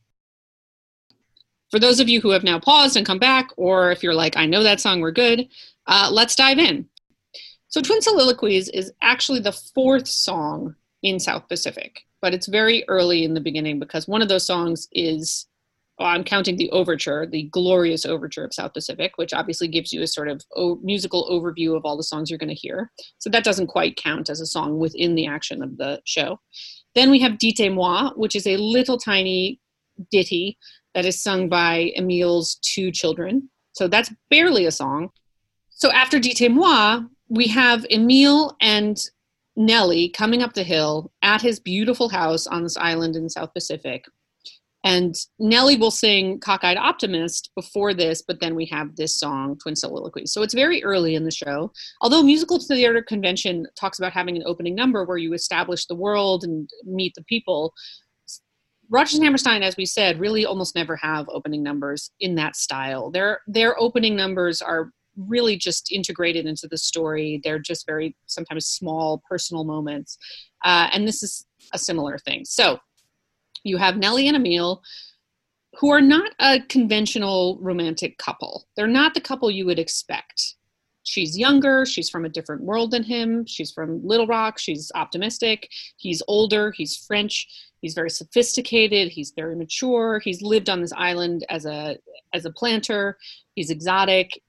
[1.72, 4.38] For those of you who have now paused and come back, or if you're like,
[4.38, 5.48] I know that song, we're good,
[5.88, 6.88] uh, let's dive in.
[7.70, 13.24] So, Twin Soliloquies is actually the fourth song in South Pacific, but it's very early
[13.26, 15.48] in the beginning because one of those songs is,
[16.00, 20.02] well, I'm counting the overture, the glorious overture of South Pacific, which obviously gives you
[20.02, 22.90] a sort of o- musical overview of all the songs you're going to hear.
[23.18, 26.40] So, that doesn't quite count as a song within the action of the show.
[26.96, 29.60] Then we have Dites-moi, which is a little tiny
[30.10, 30.58] ditty
[30.94, 33.50] that is sung by Emile's two children.
[33.74, 35.10] So that's barely a song.
[35.70, 38.98] So after Dites-moi, we have Emile and
[39.56, 43.54] Nellie coming up the hill at his beautiful house on this island in the South
[43.54, 44.06] Pacific.
[44.84, 49.76] And Nellie will sing Cockeyed Optimist before this, but then we have this song, Twin
[49.76, 50.32] Soliloquies.
[50.32, 51.74] So it's very early in the show.
[52.02, 56.44] Although musical theater convention talks about having an opening number where you establish the world
[56.44, 57.74] and meet the people,
[58.90, 63.12] Rodgers and Hammerstein, as we said, really almost never have opening numbers in that style.
[63.12, 67.42] Their their opening numbers are really just integrated into the story.
[67.44, 70.18] They're just very sometimes small personal moments,
[70.64, 72.46] uh, and this is a similar thing.
[72.46, 72.80] So
[73.64, 74.82] you have Nellie and Emile,
[75.80, 78.68] who are not a conventional romantic couple.
[78.76, 80.56] They're not the couple you would expect.
[81.04, 81.86] She's younger.
[81.86, 83.46] She's from a different world than him.
[83.46, 84.60] She's from Little Rock.
[84.60, 85.70] She's optimistic.
[85.96, 86.72] He's older.
[86.72, 87.48] He's French
[87.82, 89.12] he's very sophisticated.
[89.12, 90.20] He's very mature.
[90.24, 91.98] He's lived on this island as a
[92.34, 93.18] as a planter.
[93.56, 94.42] He's exotic.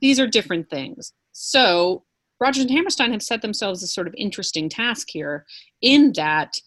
[0.00, 1.12] These are different things.
[1.32, 2.04] So
[2.40, 5.46] rodgers and hammerstein have set themselves a sort of interesting task here
[5.80, 6.58] in that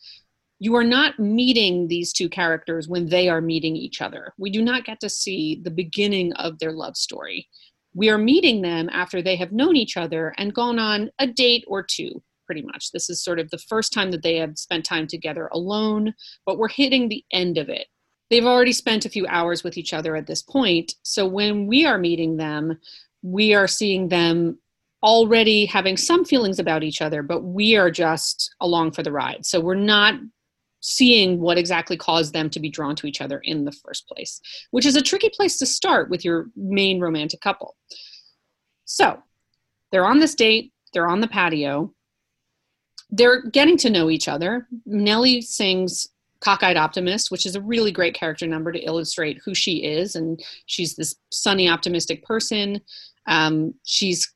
[0.60, 4.34] you are not meeting these two characters when they are meeting each other.
[4.38, 7.49] We do not get to see the beginning of their love story.
[7.93, 11.65] We are meeting them after they have known each other and gone on a date
[11.67, 12.91] or two pretty much.
[12.91, 16.13] This is sort of the first time that they have spent time together alone,
[16.45, 17.88] but we're hitting the end of it.
[18.29, 20.95] They've already spent a few hours with each other at this point.
[21.03, 22.79] So when we are meeting them,
[23.21, 24.60] we are seeing them
[25.03, 29.45] already having some feelings about each other, but we are just along for the ride.
[29.45, 30.15] So we're not
[30.81, 34.39] seeing what exactly caused them to be drawn to each other in the first place,
[34.69, 37.75] which is a tricky place to start with your main romantic couple.
[38.86, 39.17] So
[39.91, 41.91] they're on this date, they're on the patio,
[43.09, 44.67] they're getting to know each other.
[44.85, 46.07] Nellie sings
[46.41, 50.15] Cockeyed Optimist, which is a really great character number to illustrate who she is.
[50.15, 52.81] And she's this sunny, optimistic person.
[53.27, 54.31] Um, she's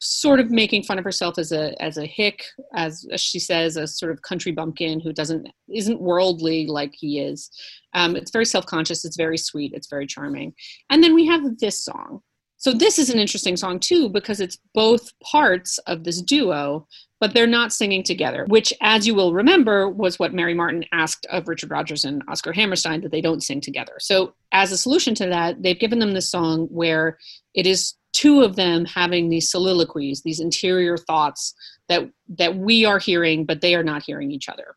[0.00, 3.76] sort of making fun of herself as a as a hick, as, as, she says,
[3.76, 7.50] a sort of country bumpkin who doesn't isn't worldly like he is.
[7.94, 9.04] Um, it's very self conscious.
[9.04, 9.72] It's very sweet.
[9.74, 10.54] It's very charming.
[10.90, 12.22] And then we have this song.
[12.62, 16.86] So this is an interesting song too because it's both parts of this duo,
[17.18, 21.26] but they're not singing together, which, as you will remember, was what Mary Martin asked
[21.26, 23.94] of Richard Rodgers and Oscar Hammerstein that they don't sing together.
[23.98, 27.18] So, as a solution to that, they've given them this song where
[27.52, 31.54] it is two of them having these soliloquies, these interior thoughts
[31.88, 34.76] that that we are hearing, but they are not hearing each other,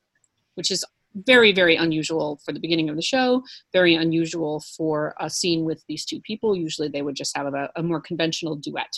[0.56, 0.84] which is
[1.16, 3.42] very, very unusual for the beginning of the show.
[3.74, 6.56] Very unusual for a scene with these two people.
[6.56, 8.94] Usually, they would just have a, a more conventional duet.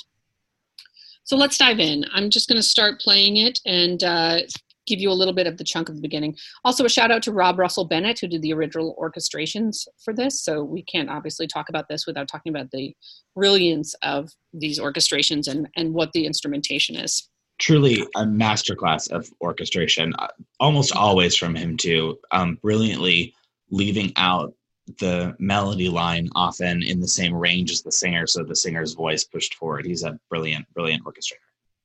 [1.23, 2.05] So let's dive in.
[2.13, 4.39] I'm just going to start playing it and uh,
[4.87, 6.35] give you a little bit of the chunk of the beginning.
[6.63, 10.41] Also, a shout out to Rob Russell Bennett, who did the original orchestrations for this.
[10.41, 12.95] So we can't obviously talk about this without talking about the
[13.35, 17.29] brilliance of these orchestrations and, and what the instrumentation is.
[17.59, 20.27] Truly a masterclass of orchestration, uh,
[20.59, 22.19] almost always from him, too.
[22.31, 23.33] Um, brilliantly
[23.71, 24.53] leaving out
[24.99, 29.23] the melody line often in the same range as the singer, so the singer's voice
[29.23, 29.85] pushed forward.
[29.85, 31.43] He's a brilliant, brilliant orchestrator.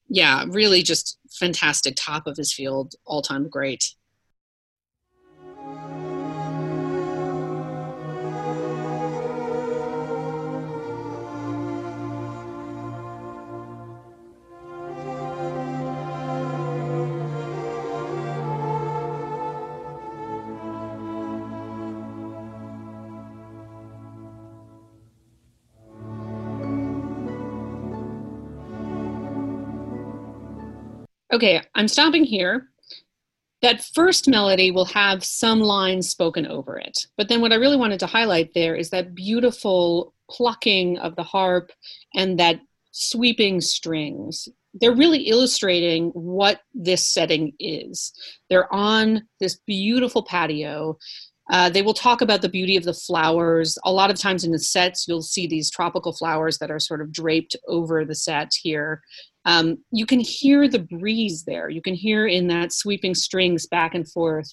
[0.09, 3.95] Yeah, really just fantastic, top of his field, all time great.
[31.33, 32.69] Okay, I'm stopping here.
[33.63, 37.07] That first melody will have some lines spoken over it.
[37.17, 41.23] But then what I really wanted to highlight there is that beautiful plucking of the
[41.23, 41.71] harp
[42.15, 44.49] and that sweeping strings.
[44.75, 48.13] They're really illustrating what this setting is.
[48.51, 50.99] They're on this beautiful patio.
[51.51, 53.79] Uh, they will talk about the beauty of the flowers.
[53.85, 57.01] A lot of times in the sets, you'll see these tropical flowers that are sort
[57.01, 59.03] of draped over the set here.
[59.45, 61.69] Um, you can hear the breeze there.
[61.69, 64.51] You can hear in that sweeping strings back and forth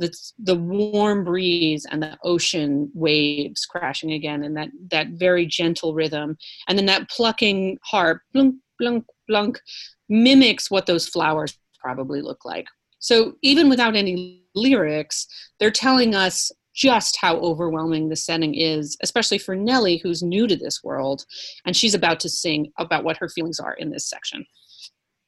[0.00, 5.94] the, the warm breeze and the ocean waves crashing again and that, that very gentle
[5.94, 6.36] rhythm.
[6.68, 9.60] And then that plucking harp, blunk, blunk, blunk,
[10.08, 12.66] mimics what those flowers probably look like.
[12.98, 15.26] So even without any lyrics,
[15.58, 20.56] they're telling us just how overwhelming the setting is, especially for Nellie, who's new to
[20.56, 21.26] this world,
[21.66, 24.46] and she's about to sing about what her feelings are in this section.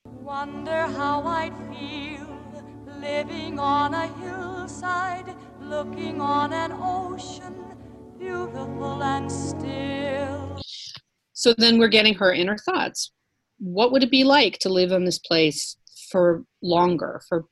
[0.07, 2.27] Wonder how I'd feel
[2.99, 7.55] living on a hillside, looking on an ocean,
[8.19, 10.59] beautiful and still.
[11.35, 13.13] So then we're getting her inner thoughts.
[13.59, 15.77] What would it be like to live in this place
[16.11, 17.45] for longer, for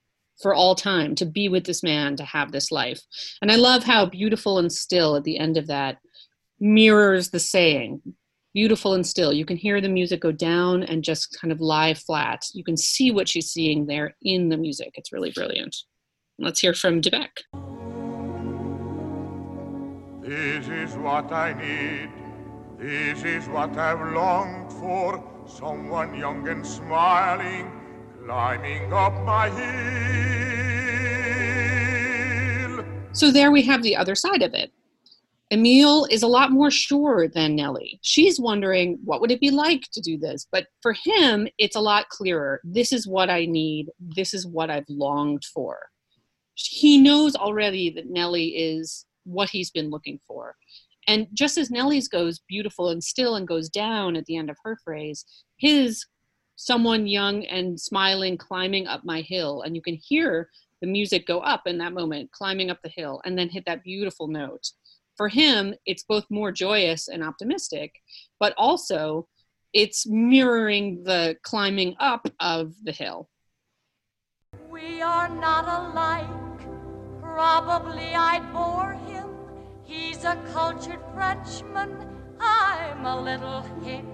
[0.42, 3.00] for all time to be with this man to have this life.
[3.42, 5.98] And i love how beautiful and still at the end of that
[6.58, 8.02] mirrors the saying
[8.52, 9.32] beautiful and still.
[9.32, 12.44] You can hear the music go down and just kind of lie flat.
[12.52, 14.90] You can see what she's seeing there in the music.
[14.94, 15.76] It's really brilliant.
[16.36, 17.44] Let's hear from de Becque
[20.30, 22.08] this is what i need.
[22.78, 25.24] This is what i've longed for.
[25.44, 27.79] Someone young and smiling
[28.30, 29.64] climbing up my hill.
[33.10, 34.70] So there we have the other side of it.
[35.52, 37.98] Emile is a lot more sure than Nellie.
[38.02, 41.80] She's wondering what would it be like to do this, but for him it's a
[41.80, 42.60] lot clearer.
[42.62, 43.90] This is what I need.
[43.98, 45.88] This is what I've longed for.
[46.54, 50.54] He knows already that Nellie is what he's been looking for.
[51.08, 54.56] And just as Nellie's goes beautiful and still and goes down at the end of
[54.62, 55.24] her phrase,
[55.56, 56.06] his
[56.60, 60.50] someone young and smiling climbing up my hill and you can hear
[60.82, 63.82] the music go up in that moment climbing up the hill and then hit that
[63.82, 64.68] beautiful note.
[65.16, 67.94] For him it's both more joyous and optimistic
[68.38, 69.26] but also
[69.72, 73.30] it's mirroring the climbing up of the hill.
[74.68, 76.60] We are not alike.
[77.22, 79.30] Probably i'd bore him.
[79.82, 82.06] He's a cultured frenchman.
[82.38, 84.04] I'm a little hick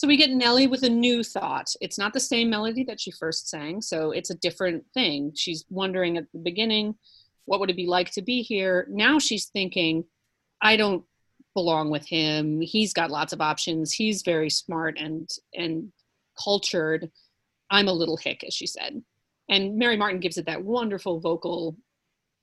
[0.00, 1.74] so we get Nellie with a new thought.
[1.82, 5.30] It's not the same melody that she first sang, so it's a different thing.
[5.36, 6.94] She's wondering at the beginning,
[7.44, 8.86] what would it be like to be here?
[8.88, 10.04] Now she's thinking,
[10.62, 11.04] I don't
[11.54, 12.62] belong with him.
[12.62, 13.92] He's got lots of options.
[13.92, 15.92] He's very smart and and
[16.42, 17.10] cultured.
[17.70, 19.02] I'm a little hick, as she said.
[19.50, 21.76] And Mary Martin gives it that wonderful vocal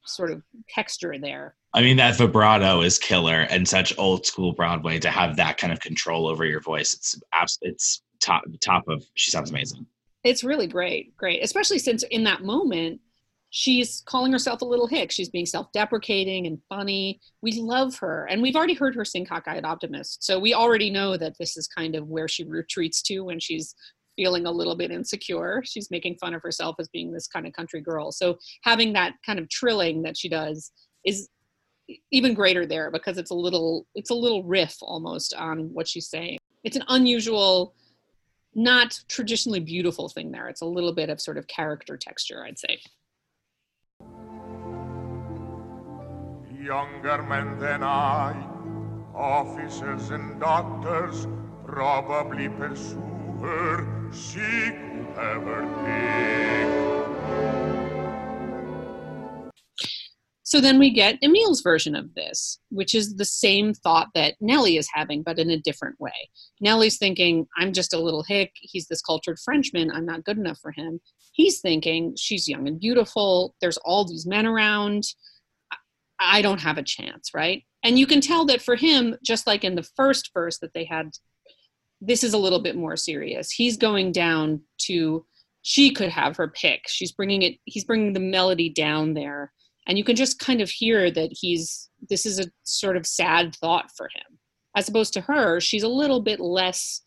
[0.08, 1.56] sort of texture there.
[1.74, 5.72] I mean, that vibrato is killer and such old school Broadway to have that kind
[5.72, 6.94] of control over your voice.
[6.94, 9.04] It's abs- it's top top of.
[9.16, 9.86] She sounds amazing.
[10.24, 13.00] It's really great, great, especially since in that moment
[13.50, 15.12] she's calling herself a little hick.
[15.12, 17.22] She's being self-deprecating and funny.
[17.42, 21.18] We love her, and we've already heard her sing "Cockeyed Optimist," so we already know
[21.18, 23.76] that this is kind of where she retreats to when she's
[24.18, 25.62] feeling a little bit insecure.
[25.64, 28.12] She's making fun of herself as being this kind of country girl.
[28.12, 30.72] So having that kind of trilling that she does
[31.06, 31.30] is
[32.12, 36.10] even greater there because it's a little it's a little riff almost on what she's
[36.10, 36.40] saying.
[36.66, 37.76] It's an unusual
[38.56, 40.50] not traditionally beautiful thing there.
[40.50, 42.80] It's a little bit of sort of character texture, I'd say.
[46.60, 48.36] Younger men than I,
[49.14, 51.28] officers and doctors,
[51.66, 55.78] probably pursue her she could ever.
[60.48, 64.78] So then we get Emile's version of this, which is the same thought that Nellie
[64.78, 66.30] is having, but in a different way.
[66.62, 68.54] Nellie's thinking, I'm just a little hick.
[68.56, 69.92] He's this cultured Frenchman.
[69.92, 71.02] I'm not good enough for him.
[71.34, 73.56] He's thinking, she's young and beautiful.
[73.60, 75.04] There's all these men around.
[76.18, 77.64] I don't have a chance, right?
[77.84, 80.86] And you can tell that for him, just like in the first verse that they
[80.86, 81.10] had,
[82.02, 83.52] this is a little bit more serious.
[83.52, 85.26] He's going down to,
[85.62, 86.88] she could have her pick.
[86.88, 89.52] She's bringing it, he's bringing the melody down there.
[89.88, 93.56] And you can just kind of hear that he's this is a sort of sad
[93.56, 94.38] thought for him.
[94.76, 97.02] As opposed to her she's a little bit less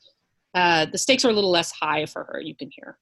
[0.54, 2.98] uh, the stakes are a little less high for her you can hear.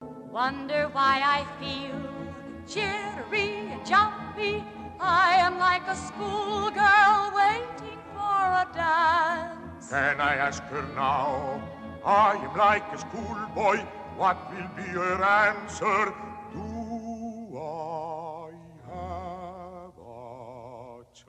[0.00, 2.18] Wonder why i feel
[2.66, 4.64] jittery and jumpy.
[5.00, 11.62] I am like a schoolgirl waiting for a dance can i ask her now
[12.04, 13.84] i am like a schoolboy
[14.18, 16.12] what will be your answer?
[16.52, 18.50] Do I
[18.90, 21.28] have a chance?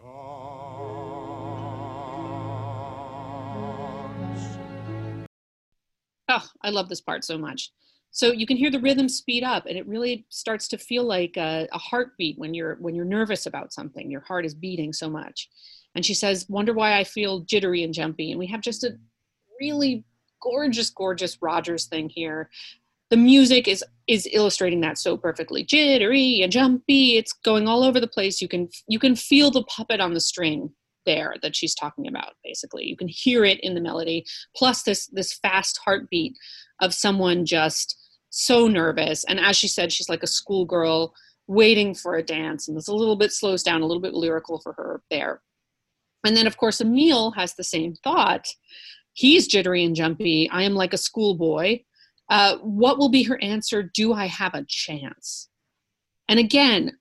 [6.30, 7.72] Oh, I love this part so much.
[8.10, 11.38] So you can hear the rhythm speed up, and it really starts to feel like
[11.38, 14.10] a, a, heartbeat when you're when you're nervous about something.
[14.10, 15.48] Your heart is beating so much.
[15.96, 18.98] And she says, "Wonder why I feel jittery and jumpy." And we have just a
[19.60, 20.04] really
[20.42, 22.50] gorgeous, gorgeous Rodgers thing here.
[23.10, 25.64] The music is is illustrating that so perfectly.
[25.64, 27.18] Jittery and jumpy.
[27.18, 28.42] It's going all over the place.
[28.42, 30.72] You can you can feel the puppet on the string
[31.06, 34.24] there that she's talking about basically you can hear it in the melody
[34.56, 36.36] plus this this fast heartbeat
[36.82, 37.98] of someone just
[38.30, 41.14] so nervous and as she said she's like a schoolgirl
[41.48, 44.60] waiting for a dance and this a little bit slows down a little bit lyrical
[44.60, 45.42] for her there
[46.26, 48.48] and then of course emile has the same thought
[49.14, 51.80] he's jittery and jumpy i am like a schoolboy
[52.30, 55.50] uh, what will be her answer do i have a chance
[56.28, 56.92] and again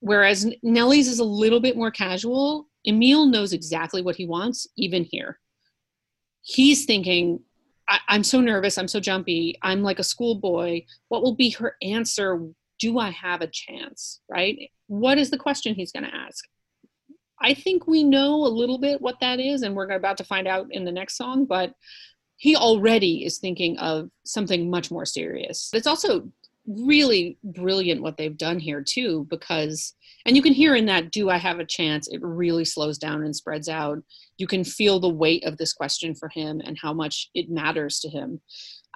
[0.00, 5.04] whereas nellie's is a little bit more casual Emile knows exactly what he wants, even
[5.04, 5.38] here.
[6.42, 7.40] He's thinking,
[7.88, 10.82] I- am so nervous, I'm so jumpy, I'm like a schoolboy.
[11.08, 12.48] What will be her answer?
[12.78, 14.20] Do I have a chance?
[14.28, 14.70] Right?
[14.86, 16.44] What is the question he's going to ask?
[17.40, 20.46] I think we know a little bit what that is, and we're about to find
[20.46, 21.74] out in the next song, but
[22.36, 25.70] he already is thinking of something much more serious.
[25.74, 26.30] It's also
[26.66, 29.94] really brilliant what they've done here too because
[30.26, 32.08] and you can hear in that do i have a chance?
[32.08, 33.98] It really slows down and spreads out.
[34.38, 38.00] You can feel the weight of this question for him and how much it matters
[38.00, 38.40] to him.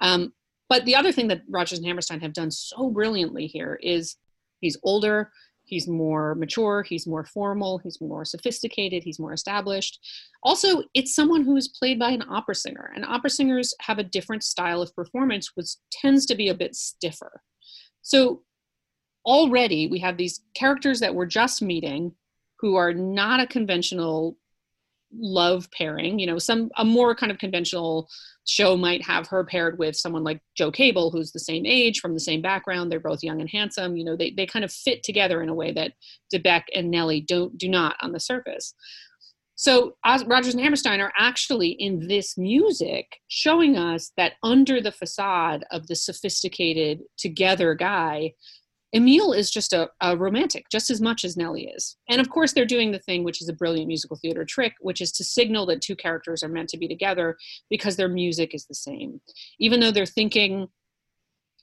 [0.01, 0.33] Um,
[0.69, 4.15] but the other thing that rodgers and hammerstein have done so brilliantly here is
[4.61, 5.31] he's older
[5.65, 9.99] he's more mature he's more formal he's more sophisticated he's more established.
[10.43, 14.43] Also it's someone who's played by an opera singer and opera singers have a different
[14.43, 17.41] style of performance which tends to be a bit stiffer.
[18.01, 18.41] So
[19.25, 22.13] already we have these characters that we're just meeting
[22.59, 24.37] who are not a conventional
[25.13, 26.19] love pairing.
[26.19, 28.09] You know, some a more kind of conventional
[28.47, 32.13] show might have her paired with someone like Joe Cable, who's the same age, from
[32.13, 32.91] the same background.
[32.91, 33.97] They're both young and handsome.
[33.97, 35.93] You know, they, they kind of fit together in a way that
[36.29, 38.73] de Becque and Nellie don't do not on the surface.
[39.55, 45.63] So Rodgers and Hammerstein are actually in this music showing us that under the facade
[45.71, 48.33] of the sophisticated together guy,
[48.95, 51.97] Emile is just a, a, romantic, just as much as Nellie is.
[52.07, 55.01] And of course, they're doing the thing which is a brilliant musical theater trick, which
[55.01, 57.37] is to signal that two characters are meant to be together
[57.69, 59.19] because their music is the same.
[59.59, 60.69] Even though they're thinking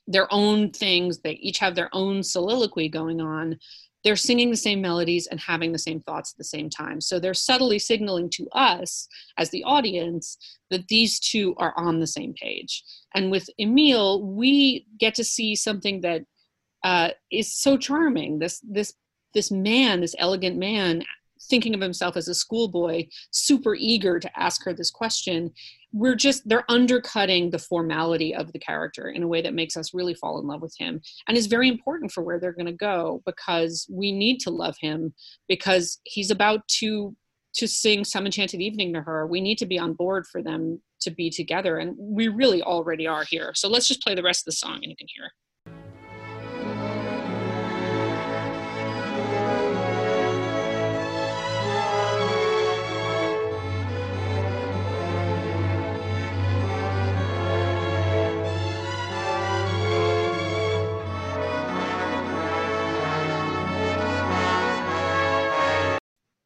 [0.05, 3.57] their own things, they each have their own soliloquy going on,
[4.03, 6.99] they're singing the same melodies and having the same thoughts at the same time.
[6.99, 9.07] So they're subtly signaling to us
[9.37, 10.37] as the audience
[10.69, 12.83] that these two are on the same page.
[13.15, 16.25] And with Emile, we get to see something that
[16.83, 18.39] uh, is so charming.
[18.39, 18.93] This this
[19.33, 21.03] this man, this elegant man,
[21.49, 25.51] thinking of himself as a schoolboy, super eager to ask her this question.
[25.91, 29.93] We're just, they're undercutting the formality of the character in a way that makes us
[29.93, 32.71] really fall in love with him and is very important for where they're going to
[32.71, 35.13] go because we need to love him
[35.47, 37.15] because he's about to
[37.55, 40.81] to sing some enchanted evening to her we need to be on board for them
[40.99, 44.41] to be together and we really already are here so let's just play the rest
[44.41, 45.29] of the song and you can hear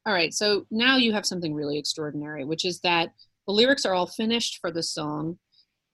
[0.08, 3.10] All right, so now you have something really extraordinary, which is that
[3.46, 5.38] the lyrics are all finished for the song,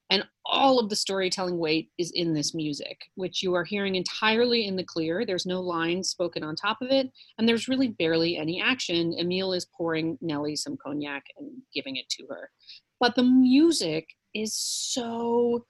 [0.08, 4.68] and all of the storytelling weight is in this music, which you are hearing entirely
[4.68, 5.26] in the clear.
[5.26, 9.16] There's no lines spoken on top of it, and there's really barely any action.
[9.18, 12.52] Emile is pouring Nellie some cognac and giving it to her.
[13.00, 15.66] But the music is so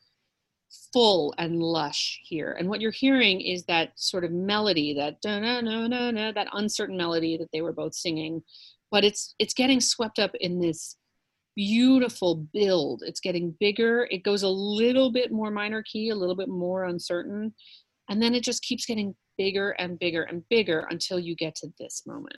[0.92, 2.56] full and lush here.
[2.58, 6.48] And what you're hearing is that sort of melody, that na na na na, that
[6.52, 8.42] uncertain melody that they were both singing,
[8.90, 10.96] but it's it's getting swept up in this
[11.56, 13.02] beautiful build.
[13.06, 14.08] It's getting bigger.
[14.10, 17.54] It goes a little bit more minor key, a little bit more uncertain,
[18.08, 21.68] and then it just keeps getting bigger and bigger and bigger until you get to
[21.78, 22.36] this moment.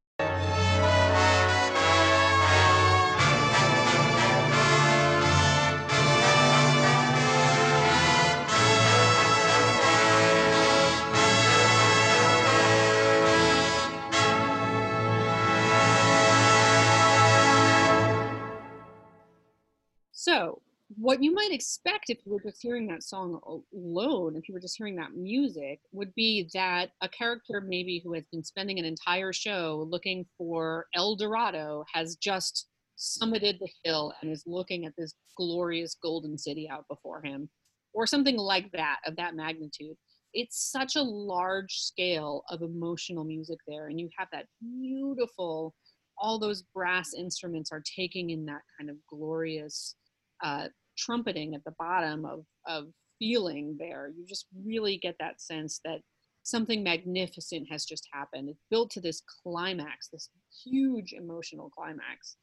[20.28, 20.60] So
[20.96, 23.38] what you might expect if you were just hearing that song
[23.72, 28.12] alone, if you were just hearing that music, would be that a character maybe who
[28.14, 32.66] has been spending an entire show looking for El Dorado has just
[32.98, 37.48] summited the hill and is looking at this glorious golden city out before him,
[37.92, 39.96] or something like that of that magnitude.
[40.34, 45.72] It's such a large scale of emotional music there, and you have that beautiful,
[46.18, 49.94] all those brass instruments are taking in that kind of glorious
[50.42, 52.86] uh, trumpeting at the bottom of, of
[53.18, 54.10] feeling there.
[54.16, 56.00] You just really get that sense that
[56.42, 58.48] something magnificent has just happened.
[58.48, 60.30] It's built to this climax, this
[60.64, 62.36] huge emotional climax.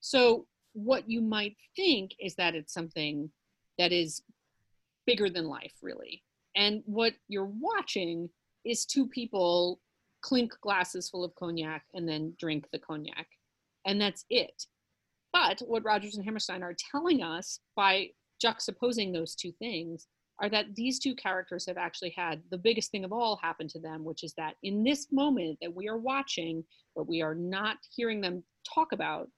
[0.00, 3.30] So, what you might think is that it's something
[3.78, 4.22] that is
[5.06, 6.22] bigger than life, really.
[6.54, 8.28] And what you're watching
[8.64, 9.80] is two people
[10.20, 13.26] clink glasses full of cognac and then drink the cognac.
[13.86, 14.66] And that's it.
[15.32, 18.10] But what Rodgers and Hammerstein are telling us by
[18.42, 20.06] juxtaposing those two things
[20.40, 23.80] are that these two characters have actually had the biggest thing of all happen to
[23.80, 26.64] them, which is that in this moment that we are watching,
[26.94, 29.28] but we are not hearing them talk about,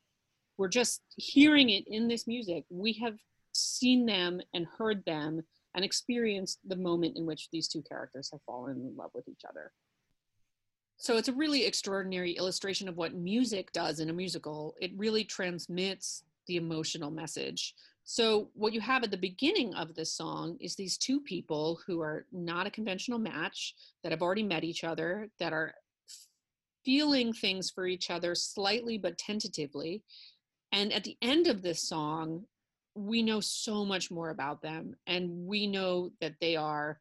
[0.59, 2.65] we're just hearing it in this music.
[2.69, 3.17] We have
[3.53, 5.41] seen them and heard them
[5.75, 9.43] and experienced the moment in which these two characters have fallen in love with each
[9.49, 9.73] other.
[11.01, 14.75] So it's a really extraordinary illustration of what music does in a musical.
[14.83, 17.75] It really transmits the emotional message.
[18.05, 22.03] So, what you have at the beginning of this song is these two people who
[22.03, 25.73] are not a conventional match, that have already met each other, that are
[26.85, 30.03] feeling things for each other slightly but tentatively.
[30.71, 32.45] And at the end of this song,
[32.95, 34.97] we know so much more about them.
[35.07, 36.99] And we know that they are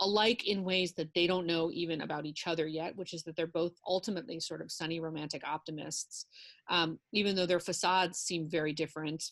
[0.00, 3.36] alike in ways that they don't know even about each other yet, which is that
[3.36, 6.26] they're both ultimately sort of sunny romantic optimists,
[6.68, 9.24] um, even though their facades seem very different.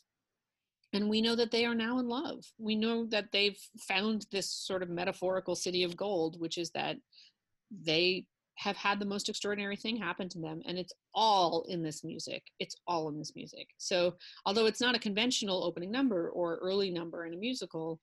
[0.92, 2.44] And we know that they are now in love.
[2.58, 6.96] We know that they've found this sort of metaphorical city of gold, which is that
[7.70, 12.04] they have had the most extraordinary thing happen to them and it's all in this
[12.04, 14.14] music it's all in this music so
[14.46, 18.00] although it's not a conventional opening number or early number in a musical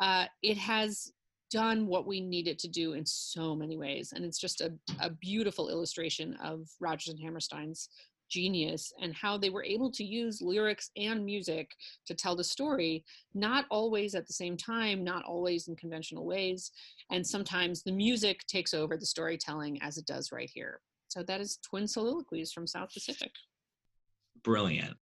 [0.00, 1.12] uh, it has
[1.52, 4.12] done what we need it to do in so many ways.
[4.14, 7.90] And it's just a, a beautiful illustration of Rodgers and Hammerstein's
[8.30, 11.72] genius and how they were able to use lyrics and music
[12.06, 16.70] to tell the story, not always at the same time, not always in conventional ways.
[17.10, 20.80] And sometimes the music takes over the storytelling as it does right here.
[21.08, 23.32] So that is Twin Soliloquies from South Pacific.
[24.42, 24.96] Brilliant.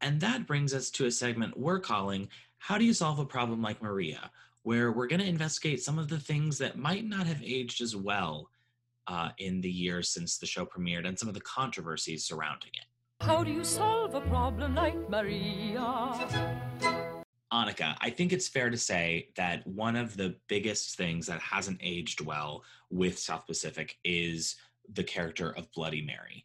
[0.00, 2.28] And that brings us to a segment we're calling
[2.58, 4.32] How Do You Solve a Problem Like Maria?
[4.64, 7.94] Where we're going to investigate some of the things that might not have aged as
[7.94, 8.48] well
[9.06, 12.86] uh, in the years since the show premiered and some of the controversies surrounding it.
[13.24, 16.18] How do you solve a problem like Maria?
[17.52, 21.78] Annika, I think it's fair to say that one of the biggest things that hasn't
[21.82, 24.56] aged well with South Pacific is
[24.94, 26.42] the character of Bloody Mary.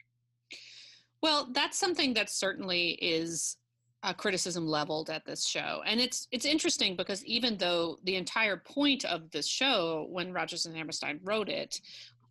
[1.22, 3.58] Well, that's something that certainly is
[4.04, 5.82] uh, criticism leveled at this show.
[5.86, 10.66] And it's it's interesting because even though the entire point of this show when rodgers
[10.66, 11.80] and hammerstein wrote it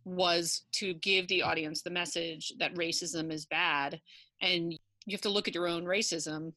[0.05, 3.99] was to give the audience the message that racism is bad
[4.41, 4.73] and
[5.05, 6.53] you have to look at your own racism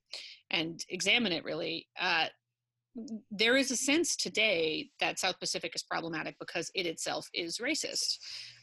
[0.50, 2.26] and examine it really uh,
[3.30, 8.18] there is a sense today that south pacific is problematic because it itself is racist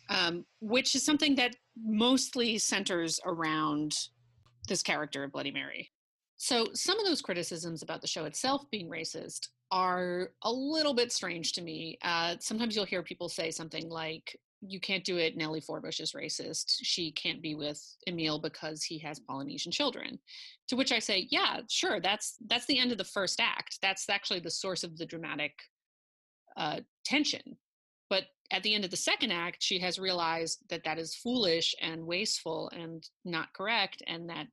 [0.10, 3.94] um, which is something that mostly centers around
[4.68, 5.92] this character of bloody mary
[6.42, 11.12] so, some of those criticisms about the show itself being racist are a little bit
[11.12, 12.00] strange to me.
[12.02, 15.36] Uh, sometimes you'll hear people say something like, you can't do it.
[15.36, 16.78] Nellie Forbush is racist.
[16.82, 20.18] She can't be with Emile because he has Polynesian children.
[20.70, 22.00] To which I say, yeah, sure.
[22.00, 23.78] That's that's the end of the first act.
[23.82, 25.52] That's actually the source of the dramatic
[26.56, 27.58] uh, tension.
[28.10, 31.76] But at the end of the second act, she has realized that that is foolish
[31.82, 34.48] and wasteful and not correct, and that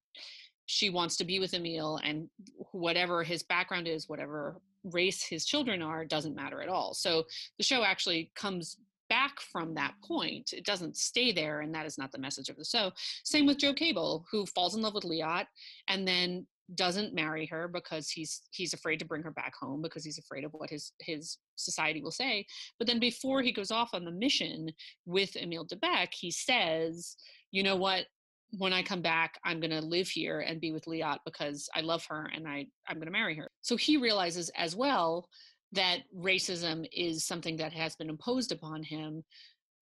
[0.66, 2.28] she wants to be with Emile, and
[2.72, 6.94] whatever his background is, whatever race his children are, doesn't matter at all.
[6.94, 7.24] So
[7.58, 8.76] the show actually comes
[9.08, 10.52] back from that point.
[10.52, 12.92] It doesn't stay there, and that is not the message of the show.
[13.24, 15.46] Same with Joe Cable, who falls in love with Liat
[15.88, 20.04] and then doesn't marry her because he's he's afraid to bring her back home because
[20.04, 22.44] he's afraid of what his his society will say.
[22.78, 24.72] But then before he goes off on the mission
[25.04, 27.16] with Emile de Becque, he says,
[27.52, 28.06] "You know what?
[28.52, 31.80] When I come back, I'm going to live here and be with Liat because I
[31.80, 33.50] love her and I, I'm going to marry her.
[33.62, 35.28] So he realizes as well
[35.72, 39.24] that racism is something that has been imposed upon him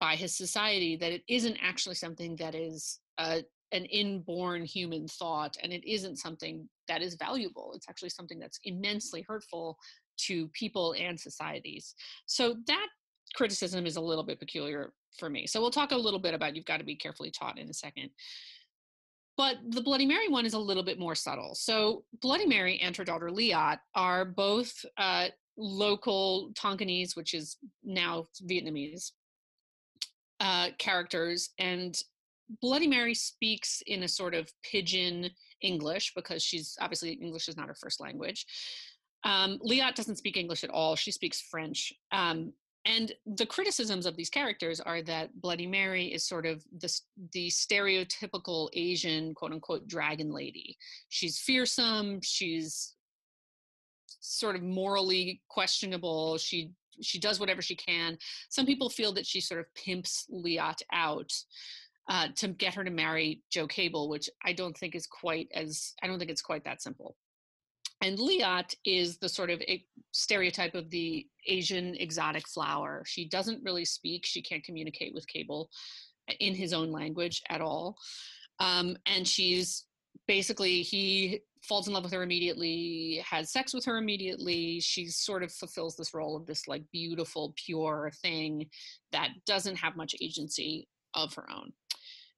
[0.00, 3.38] by his society, that it isn't actually something that is uh,
[3.72, 7.72] an inborn human thought and it isn't something that is valuable.
[7.74, 9.78] It's actually something that's immensely hurtful
[10.26, 11.94] to people and societies.
[12.26, 12.86] So that
[13.34, 15.46] criticism is a little bit peculiar for me.
[15.46, 17.74] So we'll talk a little bit about you've got to be carefully taught in a
[17.74, 18.10] second
[19.36, 21.54] but the Bloody Mary one is a little bit more subtle.
[21.54, 28.26] So Bloody Mary and her daughter Liat are both uh, local Tonkinese, which is now
[28.48, 29.12] Vietnamese,
[30.40, 31.50] uh, characters.
[31.58, 31.98] And
[32.60, 35.30] Bloody Mary speaks in a sort of pidgin
[35.62, 38.46] English because she's obviously English is not her first language.
[39.24, 40.96] Um, Liat doesn't speak English at all.
[40.96, 41.92] She speaks French.
[42.12, 42.52] Um,
[42.86, 47.00] and the criticisms of these characters are that Bloody Mary is sort of the,
[47.32, 50.76] the stereotypical Asian quote unquote dragon lady.
[51.08, 52.20] She's fearsome.
[52.22, 52.94] She's
[54.20, 56.36] sort of morally questionable.
[56.38, 58.18] She she does whatever she can.
[58.50, 61.32] Some people feel that she sort of pimps Liat out
[62.08, 65.94] uh, to get her to marry Joe Cable, which I don't think is quite as
[66.02, 67.16] I don't think it's quite that simple.
[68.04, 69.62] And Liat is the sort of
[70.12, 73.02] stereotype of the Asian exotic flower.
[73.06, 74.26] She doesn't really speak.
[74.26, 75.70] She can't communicate with Cable
[76.38, 77.96] in his own language at all.
[78.60, 79.86] Um, and she's
[80.28, 84.80] basically he falls in love with her immediately, has sex with her immediately.
[84.80, 88.66] She sort of fulfills this role of this like beautiful, pure thing
[89.12, 91.72] that doesn't have much agency of her own.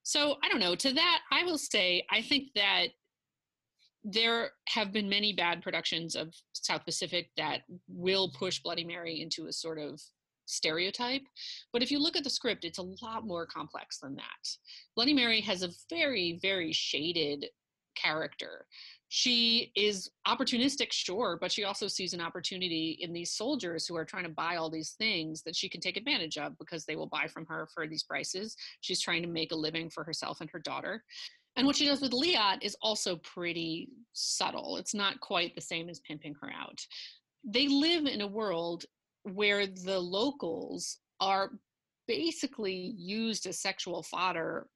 [0.05, 0.77] So I don't know.
[0.77, 2.91] To that, I will say I think that
[4.09, 9.49] there have been many bad productions of South Pacific that will push Bloody Mary into
[9.49, 10.01] a sort of
[10.47, 11.23] stereotype.
[11.73, 14.49] But if you look at the script, it's a lot more complex than that.
[14.95, 17.47] Bloody Mary has a very, very shaded
[17.97, 18.67] character
[19.09, 24.05] she is opportunistic sure but she also sees an opportunity in these soldiers who are
[24.05, 27.07] trying to buy all these things that she can take advantage of because they will
[27.07, 30.51] buy from her for these prices she's trying to make a living for herself and
[30.51, 31.03] her daughter
[31.57, 35.89] and what she does with Liat is also pretty subtle it's not quite the same
[35.89, 36.81] as pimping her out
[37.45, 38.85] they live in a world
[39.23, 41.53] where the locals are
[42.07, 44.67] basically used as sexual fodder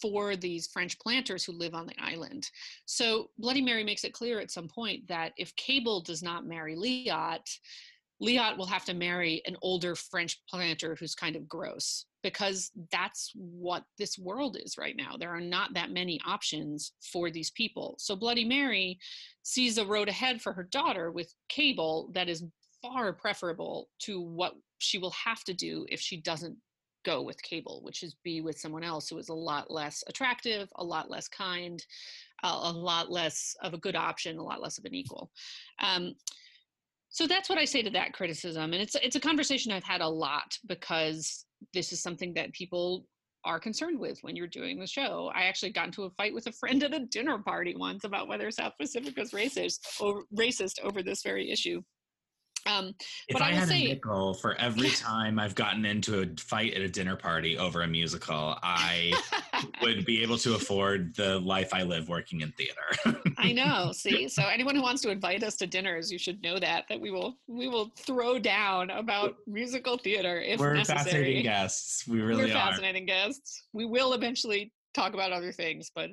[0.00, 2.48] for these French planters who live on the island.
[2.86, 6.76] So Bloody Mary makes it clear at some point that if Cable does not marry
[6.76, 7.48] Liat,
[8.22, 13.32] Liat will have to marry an older French planter who's kind of gross because that's
[13.34, 15.16] what this world is right now.
[15.18, 17.94] There are not that many options for these people.
[17.98, 18.98] So Bloody Mary
[19.42, 22.44] sees a road ahead for her daughter with Cable that is
[22.82, 26.56] far preferable to what she will have to do if she doesn't
[27.04, 30.68] go with cable, which is be with someone else who is a lot less attractive,
[30.76, 31.84] a lot less kind,
[32.42, 35.30] uh, a lot less of a good option, a lot less of an equal.
[35.78, 36.14] Um,
[37.10, 40.00] so that's what I say to that criticism, and it's it's a conversation I've had
[40.00, 41.44] a lot because
[41.74, 43.04] this is something that people
[43.44, 45.30] are concerned with when you're doing the show.
[45.34, 48.28] I actually got into a fight with a friend at a dinner party once about
[48.28, 51.82] whether South Pacific was racist or racist over this very issue.
[52.66, 52.92] Um,
[53.28, 56.74] if I, I had say, a nickel for every time I've gotten into a fight
[56.74, 59.12] at a dinner party over a musical, I
[59.82, 63.22] would be able to afford the life I live working in theater.
[63.38, 63.92] I know.
[63.94, 67.00] See, so anyone who wants to invite us to dinners, you should know that that
[67.00, 71.04] we will we will throw down about musical theater if We're necessary.
[71.04, 72.06] fascinating guests.
[72.06, 73.64] We really We're are fascinating guests.
[73.72, 76.10] We will eventually talk about other things, but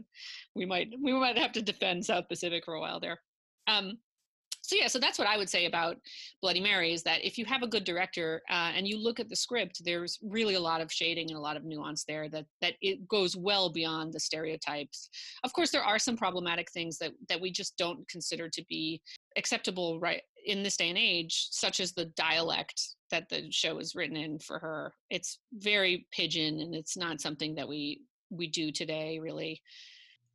[0.55, 3.19] we might we might have to defend South Pacific for a while there.
[3.67, 3.97] Um,
[4.67, 5.97] so yeah so that's what i would say about
[6.41, 9.29] bloody mary is that if you have a good director uh, and you look at
[9.29, 12.45] the script there's really a lot of shading and a lot of nuance there that
[12.61, 15.09] that it goes well beyond the stereotypes.
[15.43, 19.01] Of course there are some problematic things that that we just don't consider to be
[19.37, 23.95] acceptable right in this day and age such as the dialect that the show is
[23.95, 24.93] written in for her.
[25.09, 29.61] It's very pidgin and it's not something that we we do today really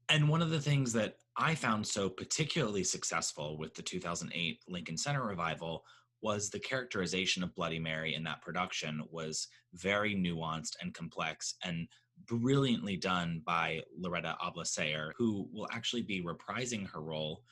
[0.08, 4.96] and one of the things that I found so particularly successful with the 2008 Lincoln
[4.96, 5.84] Center revival
[6.22, 11.88] was the characterization of Bloody Mary in that production was very nuanced and complex and
[12.26, 17.42] brilliantly done by Loretta Ables Sayre, who will actually be reprising her role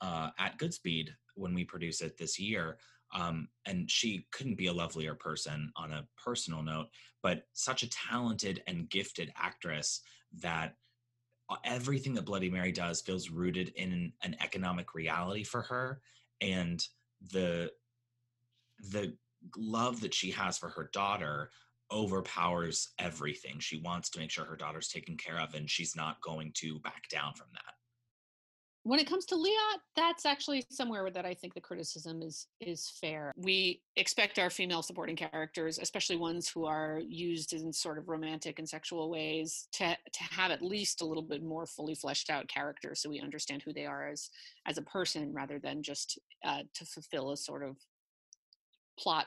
[0.00, 2.78] uh, at Goodspeed when we produce it this year.
[3.12, 6.86] Um, and she couldn't be a lovelier person on a personal note,
[7.22, 10.02] but such a talented and gifted actress
[10.40, 10.76] that
[11.50, 16.00] Uh, everything that Bloody Mary does feels rooted in an economic reality for her,
[16.40, 16.86] and
[17.32, 17.72] the
[18.90, 19.14] the
[19.56, 21.50] love that she has for her daughter
[21.92, 23.58] overpowers everything.
[23.58, 26.78] She wants to make sure her daughter's taken care of, and she's not going to
[26.78, 27.74] back down from that.
[28.82, 32.88] When it comes to Liat, that's actually somewhere that I think the criticism is is
[33.00, 33.32] fair.
[33.36, 38.58] We expect our female supporting characters, especially ones who are used in sort of romantic
[38.58, 42.48] and sexual ways, to to have at least a little bit more fully fleshed out
[42.48, 44.30] character, so we understand who they are as
[44.66, 47.76] as a person, rather than just uh, to fulfill a sort of
[48.98, 49.26] plot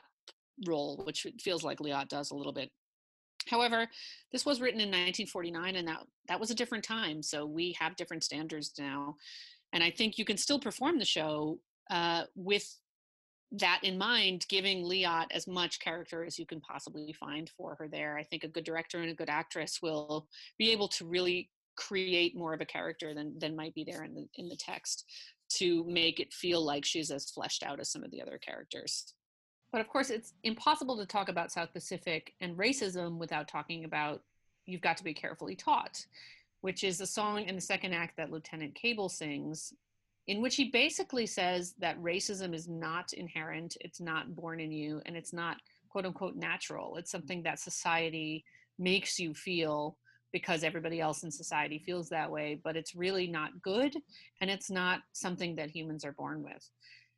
[0.66, 2.70] role, which feels like Liat does a little bit
[3.48, 3.88] However,
[4.32, 7.22] this was written in 1949, and that that was a different time.
[7.22, 9.16] So we have different standards now,
[9.72, 11.58] and I think you can still perform the show
[11.90, 12.78] uh, with
[13.52, 17.88] that in mind, giving Liat as much character as you can possibly find for her
[17.88, 18.16] there.
[18.18, 20.26] I think a good director and a good actress will
[20.58, 24.14] be able to really create more of a character than than might be there in
[24.14, 25.04] the in the text
[25.48, 29.14] to make it feel like she's as fleshed out as some of the other characters.
[29.74, 34.22] But of course, it's impossible to talk about South Pacific and racism without talking about
[34.66, 36.06] You've Got to Be Carefully Taught,
[36.60, 39.74] which is a song in the second act that Lieutenant Cable sings,
[40.28, 45.02] in which he basically says that racism is not inherent, it's not born in you,
[45.06, 45.56] and it's not
[45.88, 46.94] quote unquote natural.
[46.94, 48.44] It's something that society
[48.78, 49.96] makes you feel
[50.30, 53.96] because everybody else in society feels that way, but it's really not good
[54.40, 56.70] and it's not something that humans are born with.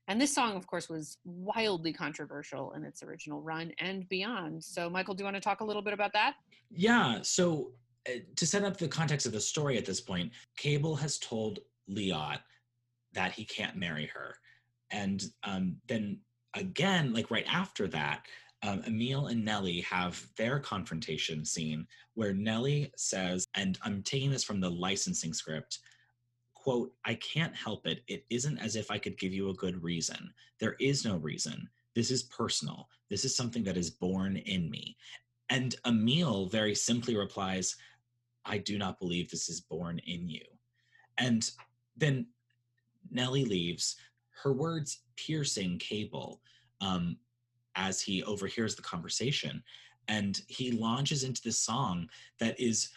[0.08, 4.62] And this song, of course, was wildly controversial in its original run and beyond.
[4.62, 6.34] So, Michael, do you want to talk a little bit about that?
[6.70, 7.18] Yeah.
[7.22, 7.72] So,
[8.08, 11.58] uh, to set up the context of the story at this point, Cable has told
[11.90, 12.38] Liat
[13.14, 14.36] that he can't marry her.
[14.92, 16.20] And um, then
[16.54, 18.26] again, like right after that,
[18.62, 24.44] um, Emile and Nellie have their confrontation scene where Nellie says, and I'm taking this
[24.44, 25.80] from the licensing script
[26.66, 28.02] quote, I can't help it.
[28.08, 30.32] It isn't as if I could give you a good reason.
[30.58, 31.68] There is no reason.
[31.94, 32.88] This is personal.
[33.08, 34.96] This is something that is born in me.
[35.48, 37.76] And Emile very simply replies,
[38.44, 40.42] I do not believe this is born in you.
[41.18, 41.48] And
[41.96, 42.26] then
[43.12, 43.94] Nellie leaves,
[44.42, 46.40] her words piercing Cable
[46.80, 47.16] um,
[47.76, 49.62] as he overhears the conversation.
[50.08, 52.08] And he launches into this song
[52.40, 52.88] that is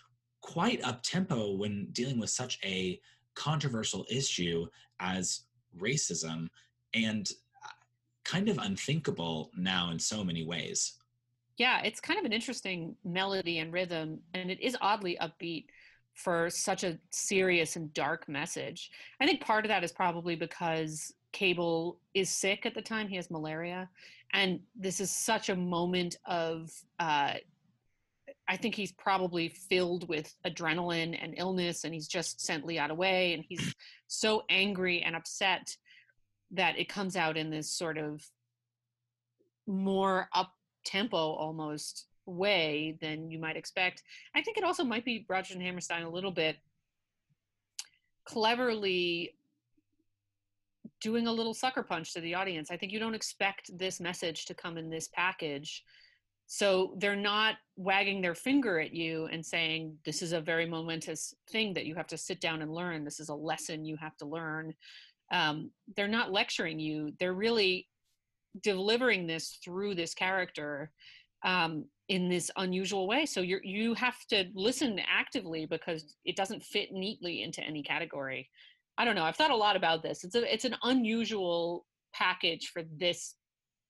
[0.41, 2.99] quite up tempo when dealing with such a
[3.39, 4.67] controversial issue
[4.99, 5.43] as
[5.79, 6.47] racism
[6.93, 7.31] and
[8.25, 10.97] kind of unthinkable now in so many ways.
[11.57, 15.65] Yeah, it's kind of an interesting melody and rhythm, and it is oddly upbeat
[16.13, 18.91] for such a serious and dark message.
[19.21, 23.15] I think part of that is probably because Cable is sick at the time; he
[23.15, 23.89] has malaria,
[24.33, 27.35] and this is such a moment of uh,
[28.49, 33.33] I think he's probably filled with adrenaline and illness, and he's just sent Liat away,
[33.33, 33.75] and he's
[34.07, 35.77] so angry and upset
[36.51, 38.25] that it comes out in this sort of
[39.67, 40.51] more up
[40.83, 44.01] tempo almost way than you might expect.
[44.35, 46.57] I think it also might be Rodgers and Hammerstein a little bit
[48.25, 49.35] cleverly
[51.01, 52.71] doing a little sucker punch to the audience.
[52.71, 55.83] I think you don't expect this message to come in this package
[56.51, 61.31] so they're not wagging their finger at you and saying, this is a very momentous
[61.51, 63.03] thing that you have to sit down and learn.
[63.03, 64.73] This is a lesson you have to learn.
[65.31, 67.13] Um, they're not lecturing you.
[67.19, 67.87] They're really
[68.63, 70.89] delivering this through this character
[71.45, 73.27] um, in this unusual way.
[73.27, 78.49] So you you have to listen actively because it doesn't fit neatly into any category.
[78.97, 79.23] I don't know.
[79.23, 80.23] I've thought a lot about this.
[80.23, 83.35] It's a it's an unusual package for this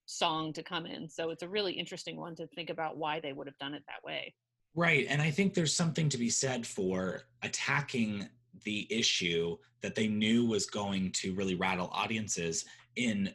[0.10, 1.07] song to come in.
[1.07, 3.84] So it's a really interesting one to think about why they would have done it
[3.88, 4.34] that way.
[4.76, 5.05] Right.
[5.07, 8.28] And I think there's something to be said for attacking
[8.64, 13.32] the issue that they knew was going to really rattle audiences in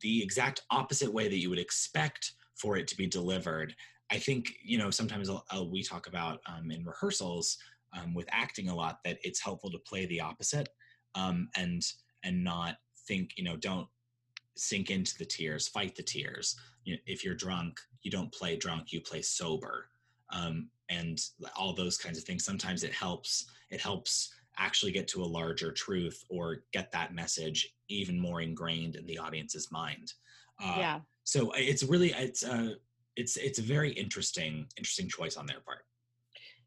[0.00, 3.74] the exact opposite way that you would expect for it to be delivered.
[4.10, 7.58] I think, you know, sometimes uh, we talk about um, in rehearsals
[7.96, 10.68] um, with acting a lot that it's helpful to play the opposite
[11.14, 11.82] um, and
[12.24, 12.76] and not
[13.08, 13.88] think, you know, don't
[14.56, 16.56] sink into the tears, fight the tears.
[16.84, 19.86] You know, if you're drunk, you don't play drunk, you play sober.
[20.30, 21.20] Um, and
[21.56, 22.44] all those kinds of things.
[22.44, 23.46] Sometimes it helps.
[23.70, 28.96] It helps actually get to a larger truth or get that message even more ingrained
[28.96, 30.12] in the audience's mind.
[30.62, 31.00] Uh, yeah.
[31.24, 32.68] So it's really it's a uh,
[33.16, 35.84] it's it's a very interesting interesting choice on their part.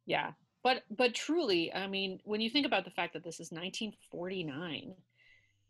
[0.06, 0.32] Yeah,
[0.64, 4.94] but but truly, I mean, when you think about the fact that this is 1949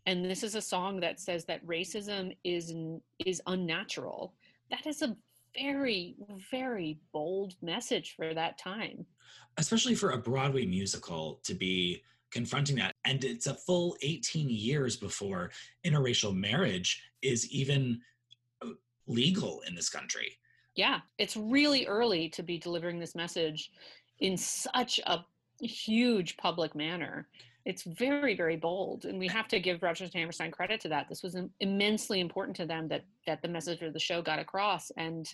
[0.05, 2.73] and this is a song that says that racism is
[3.25, 4.33] is unnatural.
[4.69, 5.15] That is a
[5.57, 6.15] very
[6.51, 9.05] very bold message for that time.
[9.57, 14.97] Especially for a broadway musical to be confronting that and it's a full 18 years
[14.97, 15.51] before
[15.85, 18.01] interracial marriage is even
[18.61, 18.69] uh,
[19.07, 20.37] legal in this country.
[20.75, 23.71] Yeah it's really early to be delivering this message
[24.19, 25.19] in such a
[25.61, 27.27] huge public manner
[27.65, 31.07] it's very very bold and we have to give Rodgers and Hammerstein credit to that
[31.09, 34.91] this was immensely important to them that that the message of the show got across
[34.97, 35.27] and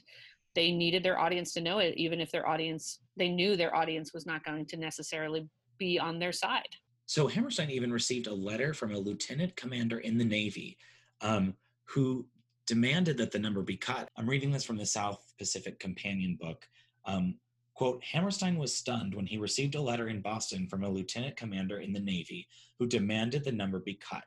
[0.54, 4.14] they needed their audience to know it even if their audience they knew their audience
[4.14, 6.76] was not going to necessarily be on their side
[7.06, 10.78] So Hammerstein even received a letter from a lieutenant commander in the Navy
[11.22, 11.54] um,
[11.86, 12.26] who
[12.68, 14.08] demanded that the number be cut.
[14.16, 16.66] I'm reading this from the South Pacific Companion book.
[17.06, 17.36] Um,
[17.82, 21.80] quote, Hammerstein was stunned when he received a letter in Boston from a lieutenant commander
[21.80, 24.26] in the Navy who demanded the number be cut.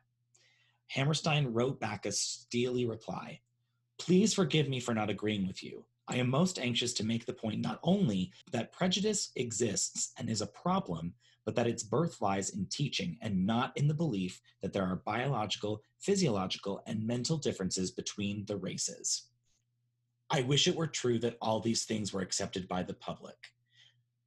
[0.89, 3.39] Hammerstein wrote back a steely reply
[4.01, 5.85] Please forgive me for not agreeing with you.
[6.09, 10.41] I am most anxious to make the point not only that prejudice exists and is
[10.41, 14.73] a problem, but that its birth lies in teaching and not in the belief that
[14.73, 19.29] there are biological, physiological, and mental differences between the races.
[20.35, 23.37] I wish it were true that all these things were accepted by the public.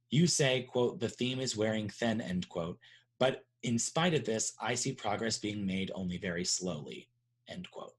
[0.08, 2.78] You say, quote, the theme is wearing thin, end quote,
[3.20, 7.10] but in spite of this, I see progress being made only very slowly,
[7.46, 7.92] end quote.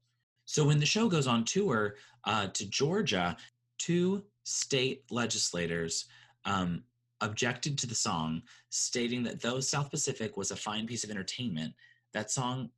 [0.44, 1.94] So when the show goes on tour
[2.24, 3.36] uh, to Georgia,
[3.78, 6.06] two state legislators
[6.44, 6.82] um,
[7.20, 11.72] objected to the song, stating that though South Pacific was a fine piece of entertainment,
[12.12, 12.70] that song,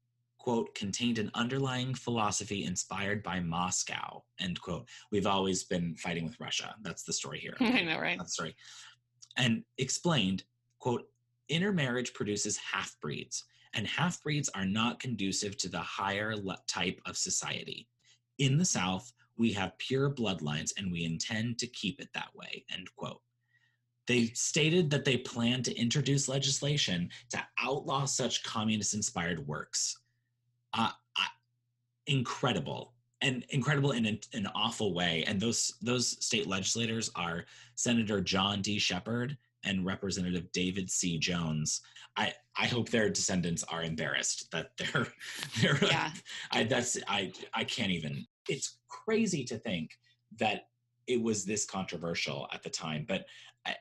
[0.43, 4.89] quote, contained an underlying philosophy inspired by Moscow, end quote.
[5.13, 6.75] We've always been fighting with Russia.
[6.83, 7.55] That's the story here.
[7.61, 8.55] i know right That's right.
[9.37, 10.43] And explained,
[10.81, 11.05] quote,
[11.49, 17.01] intermarriage produces half breeds, and half breeds are not conducive to the higher le- type
[17.07, 17.87] of society.
[18.39, 22.65] In the South, we have pure bloodlines and we intend to keep it that way,
[22.73, 23.21] end quote.
[24.09, 29.97] They stated that they plan to introduce legislation to outlaw such communist inspired works.
[30.75, 30.91] Uh,
[32.07, 35.25] incredible and incredible in an, an awful way.
[35.27, 37.45] And those those state legislators are
[37.77, 38.79] Senator John D.
[38.79, 41.19] Shepard and Representative David C.
[41.19, 41.81] Jones.
[42.17, 45.07] I I hope their descendants are embarrassed that they're
[45.61, 45.89] they're.
[45.89, 46.11] Yeah.
[46.51, 48.27] I that's I I can't even.
[48.49, 49.93] It's crazy to think
[50.39, 50.69] that
[51.07, 53.25] it was this controversial at the time, but.
[53.65, 53.77] I,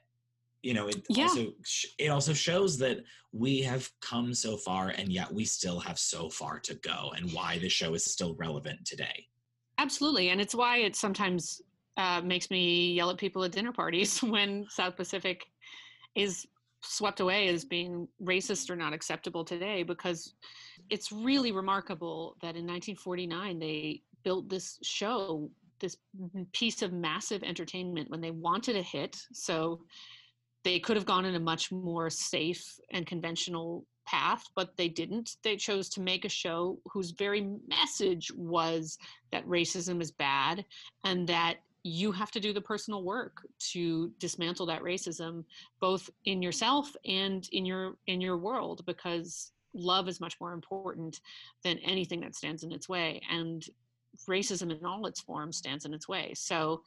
[0.64, 1.24] you know, it Yeah.
[1.24, 1.54] also
[1.98, 6.30] it also shows that we have come so far, and yet we still have so
[6.30, 9.28] far to go, and why the show is still relevant today.
[9.78, 11.62] Absolutely, and it's why it sometimes
[11.98, 15.46] uh, makes me yell at people at dinner parties when South Pacific
[16.16, 16.46] is
[16.84, 20.34] swept away as being racist or not acceptable today, because
[20.90, 25.50] it's really remarkable that in 1949 they built this show,
[25.80, 25.98] this
[26.54, 29.18] piece of massive entertainment when they wanted a hit.
[29.34, 29.82] So
[30.64, 35.38] they could have gone in a much more safe and conventional path, but they didn't.
[35.44, 38.98] They chose to make a show whose very message was
[39.32, 40.66] that racism is bad
[41.04, 45.44] and that you have to do the personal work to dismantle that racism
[45.80, 51.22] both in yourself and in your in your world because love is much more important
[51.64, 53.66] than anything that stands in its way and
[54.30, 56.84] racism in all its forms stands in its way so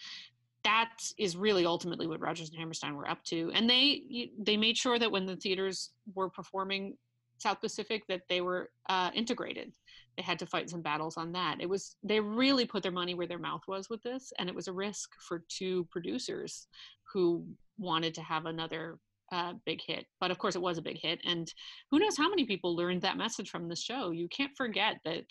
[0.64, 4.76] that is really ultimately what Rodgers and Hammerstein were up to, and they they made
[4.76, 6.96] sure that when the theaters were performing
[7.38, 9.72] South Pacific, that they were uh, integrated.
[10.16, 11.60] They had to fight some battles on that.
[11.60, 14.54] It was they really put their money where their mouth was with this, and it
[14.54, 16.66] was a risk for two producers
[17.12, 17.44] who
[17.78, 18.98] wanted to have another
[19.32, 20.06] uh, big hit.
[20.20, 21.52] But of course, it was a big hit, and
[21.90, 24.10] who knows how many people learned that message from the show.
[24.10, 25.24] You can't forget that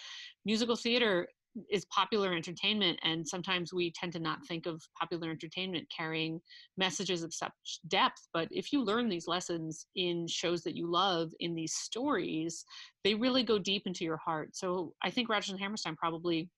[0.45, 1.27] musical theater
[1.69, 6.41] is popular entertainment and sometimes we tend to not think of popular entertainment carrying
[6.77, 7.51] messages of such
[7.87, 12.65] depth but if you learn these lessons in shows that you love in these stories
[13.03, 14.55] they really go deep into your heart.
[14.55, 16.49] So i think Rodgers and Hammerstein probably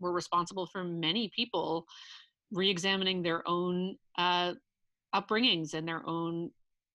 [0.00, 1.86] were responsible for many people
[2.52, 4.52] re-examining their own uh,
[5.14, 6.50] upbringings and their own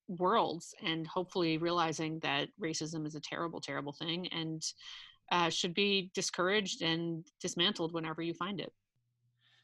[0.07, 4.63] worlds and hopefully realizing that racism is a terrible terrible thing and
[5.31, 8.71] uh, should be discouraged and dismantled whenever you find it.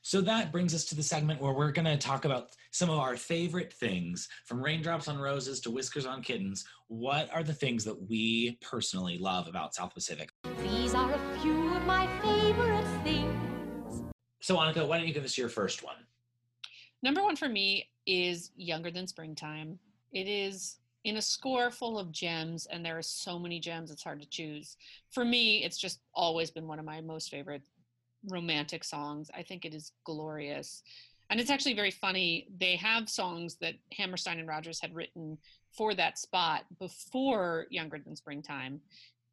[0.05, 2.99] So that brings us to the segment where we're going to talk about some of
[2.99, 6.66] our favorite things from raindrops on roses to whiskers on kittens.
[6.89, 10.30] What are the things that we personally love about South Pacific?
[10.61, 14.03] These are a few of my favorite things.
[14.41, 15.95] So, Annika, why don't you give us your first one?
[17.01, 19.80] Number one for me is Younger Than Springtime.
[20.11, 24.03] It is in a score full of gems, and there are so many gems, it's
[24.03, 24.77] hard to choose.
[25.11, 27.61] For me, it's just always been one of my most favorite
[28.29, 29.29] romantic songs.
[29.35, 30.81] I think it is glorious.
[31.29, 32.47] And it's actually very funny.
[32.57, 35.37] They have songs that Hammerstein and Rodgers had written
[35.71, 38.79] for that spot before Younger Than Springtime,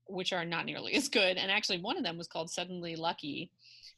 [0.06, 1.36] which are not nearly as good.
[1.36, 3.50] And actually, one of them was called Suddenly Lucky,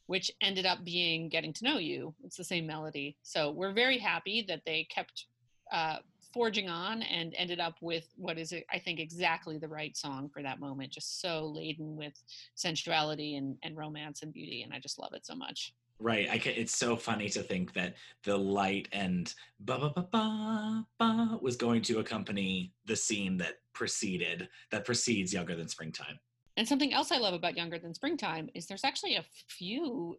[0.07, 2.15] which ended up being Getting to Know You.
[2.25, 3.17] It's the same melody.
[3.23, 5.27] So we're very happy that they kept
[5.73, 5.99] uh,
[6.33, 10.43] forging on and ended up with what is i think exactly the right song for
[10.43, 12.15] that moment just so laden with
[12.55, 15.73] sensuality and, and romance and beauty and i just love it so much
[16.03, 16.29] Right.
[16.29, 20.85] I can, it's so funny to think that the light and ba ba ba ba
[20.99, 26.19] ba was going to accompany the scene that preceded that precedes Younger Than Springtime.
[26.57, 30.19] And something else I love about Younger Than Springtime is there's actually a few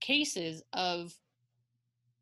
[0.00, 1.14] cases of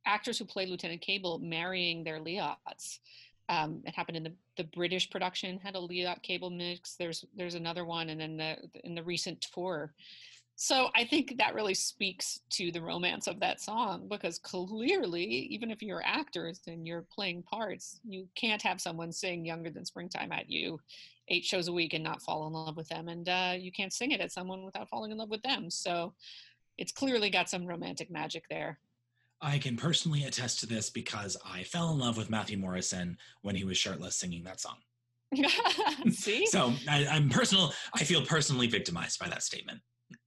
[0.05, 3.01] actors who play Lieutenant Cable marrying their Leots.
[3.49, 6.95] Um, it happened in the, the British production had a Liat Cable mix.
[6.97, 9.93] There's there's another one, and then the in the recent tour
[10.61, 15.71] so I think that really speaks to the romance of that song because clearly, even
[15.71, 20.33] if you're actors and you're playing parts, you can't have someone sing Younger Than Springtime
[20.33, 20.81] at you
[21.29, 23.07] eight shows a week and not fall in love with them.
[23.07, 25.71] And uh, you can't sing it at someone without falling in love with them.
[25.71, 26.15] So
[26.77, 28.81] it's clearly got some romantic magic there.
[29.41, 33.55] I can personally attest to this because I fell in love with Matthew Morrison when
[33.55, 34.77] he was shirtless singing that song.
[36.11, 36.47] See?
[36.47, 37.73] so I, I'm personal.
[37.95, 39.81] I feel personally victimized by that statement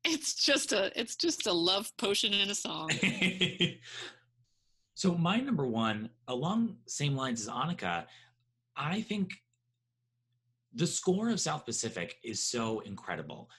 [0.03, 2.89] it's just a it's just a love potion in a song.
[4.93, 8.05] so my number one, along same lines as Annika,
[8.75, 9.31] I think
[10.73, 13.49] the score of South Pacific is so incredible.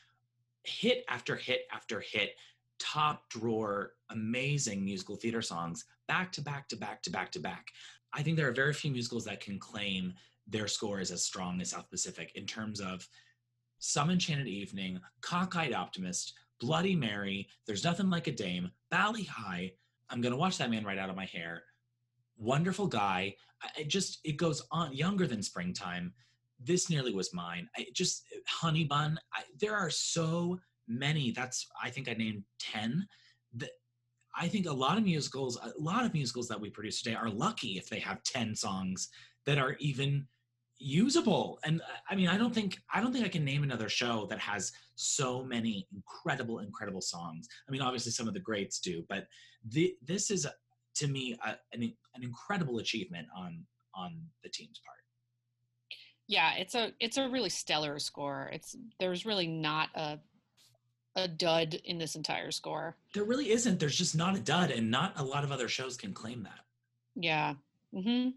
[0.65, 2.31] Hit after hit after hit,
[2.79, 7.69] top drawer, amazing musical theater songs, back to back to back to back to back.
[8.13, 10.15] I think there are very few musicals that can claim
[10.47, 13.09] their score is as strong as South Pacific in terms of
[13.79, 19.73] some Enchanted Evening, Cockeyed Optimist, Bloody Mary, There's Nothing Like a Dame, Bali Ha'i.
[20.11, 21.63] I'm going to watch that man right out of my hair.
[22.37, 23.35] Wonderful guy.
[23.79, 26.13] It just, it goes on younger than springtime.
[26.61, 27.69] This nearly was mine.
[27.77, 29.19] I just, Honey Bun.
[29.35, 31.31] I, there are so many.
[31.31, 33.07] That's, I think I named 10.
[33.55, 33.71] That
[34.35, 37.29] I think a lot of musicals, a lot of musicals that we produce today are
[37.29, 39.09] lucky if they have 10 songs
[39.47, 40.27] that are even
[40.83, 43.89] usable and uh, i mean i don't think i don't think i can name another
[43.89, 48.81] show that has so many incredible incredible songs i mean obviously some of the greats
[48.81, 49.27] do but
[49.71, 50.47] the, this is
[50.95, 51.83] to me a, an,
[52.15, 53.65] an incredible achievement on
[53.95, 54.99] on the team's part
[56.27, 60.19] yeah it's a it's a really stellar score it's there's really not a
[61.17, 64.91] a dud in this entire score there really isn't there's just not a dud and
[64.91, 66.61] not a lot of other shows can claim that
[67.15, 67.55] yeah
[67.95, 68.31] mm-hmm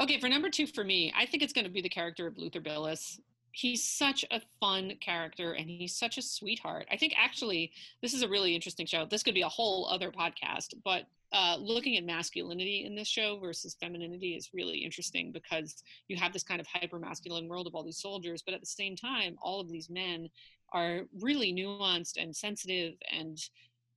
[0.00, 2.36] Okay, for number two for me, I think it's going to be the character of
[2.36, 3.20] Luther Billis.
[3.52, 6.88] He's such a fun character and he's such a sweetheart.
[6.90, 7.70] I think actually
[8.02, 9.06] this is a really interesting show.
[9.06, 13.38] This could be a whole other podcast, but uh, looking at masculinity in this show
[13.38, 17.76] versus femininity is really interesting because you have this kind of hyper masculine world of
[17.76, 20.28] all these soldiers, but at the same time, all of these men
[20.74, 23.38] are really nuanced and sensitive and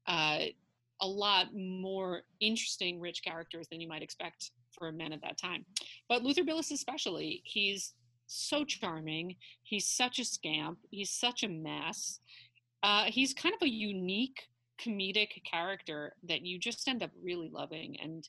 [0.07, 0.45] uh,
[1.01, 5.65] a lot more interesting, rich characters than you might expect for men at that time.
[6.07, 7.93] But Luther Billis, especially, he's
[8.27, 9.35] so charming.
[9.63, 10.79] He's such a scamp.
[10.89, 12.19] He's such a mess.
[12.83, 14.43] Uh, he's kind of a unique
[14.79, 17.97] comedic character that you just end up really loving.
[18.01, 18.27] And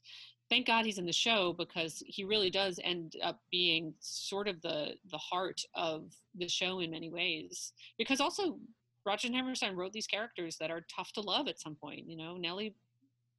[0.50, 4.60] thank God he's in the show because he really does end up being sort of
[4.62, 7.72] the the heart of the show in many ways.
[7.98, 8.58] Because also
[9.04, 12.08] Roger and Hammerstein wrote these characters that are tough to love at some point.
[12.08, 12.74] You know, Nellie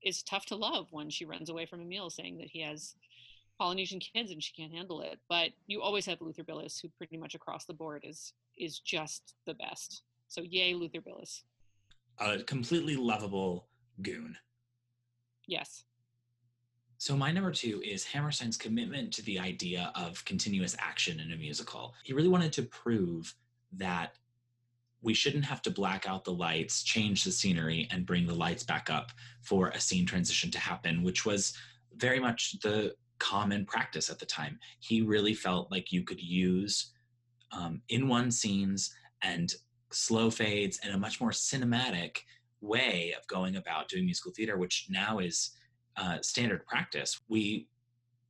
[0.03, 2.95] is tough to love when she runs away from Emile saying that he has
[3.59, 5.19] Polynesian kids and she can't handle it.
[5.27, 9.35] But you always have Luther Billis, who pretty much across the board is is just
[9.45, 10.03] the best.
[10.27, 11.43] So yay, Luther Billis.
[12.19, 13.67] A completely lovable
[14.01, 14.35] goon.
[15.47, 15.85] Yes.
[16.99, 21.37] So my number two is Hammerstein's commitment to the idea of continuous action in a
[21.37, 21.93] musical.
[22.03, 23.33] He really wanted to prove
[23.71, 24.15] that
[25.01, 28.63] we shouldn't have to black out the lights, change the scenery, and bring the lights
[28.63, 31.53] back up for a scene transition to happen, which was
[31.95, 34.59] very much the common practice at the time.
[34.79, 36.91] He really felt like you could use
[37.53, 39.53] um, in one scenes and
[39.89, 42.17] slow fades and a much more cinematic
[42.59, 45.51] way of going about doing musical theater, which now is
[45.97, 47.19] uh, standard practice.
[47.27, 47.67] We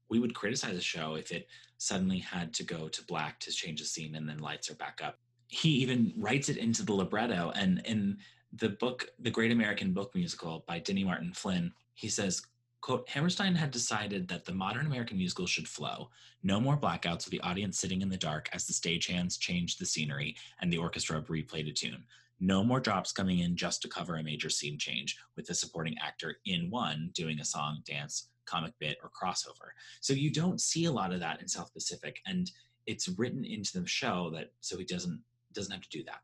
[0.10, 1.47] we would criticize a show if it
[1.78, 5.01] suddenly had to go to black to change the scene and then lights are back
[5.03, 7.51] up he even writes it into the libretto.
[7.55, 8.18] And in
[8.53, 12.43] the book, The Great American Book Musical by Denny Martin Flinn, he says,
[12.82, 16.12] quote, Hammerstein had decided that the modern American musical should flow.
[16.43, 19.86] No more blackouts with the audience sitting in the dark as the stagehands changed the
[19.86, 22.03] scenery and the orchestra replayed a tune.
[22.39, 25.95] No more drops coming in just to cover a major scene change with the supporting
[26.01, 29.71] actor in one doing a song, dance, comic bit, or crossover.
[30.01, 32.19] So you don't see a lot of that in South Pacific.
[32.25, 32.49] And
[32.85, 35.21] it's written into the show that so he doesn't
[35.53, 36.21] doesn't have to do that.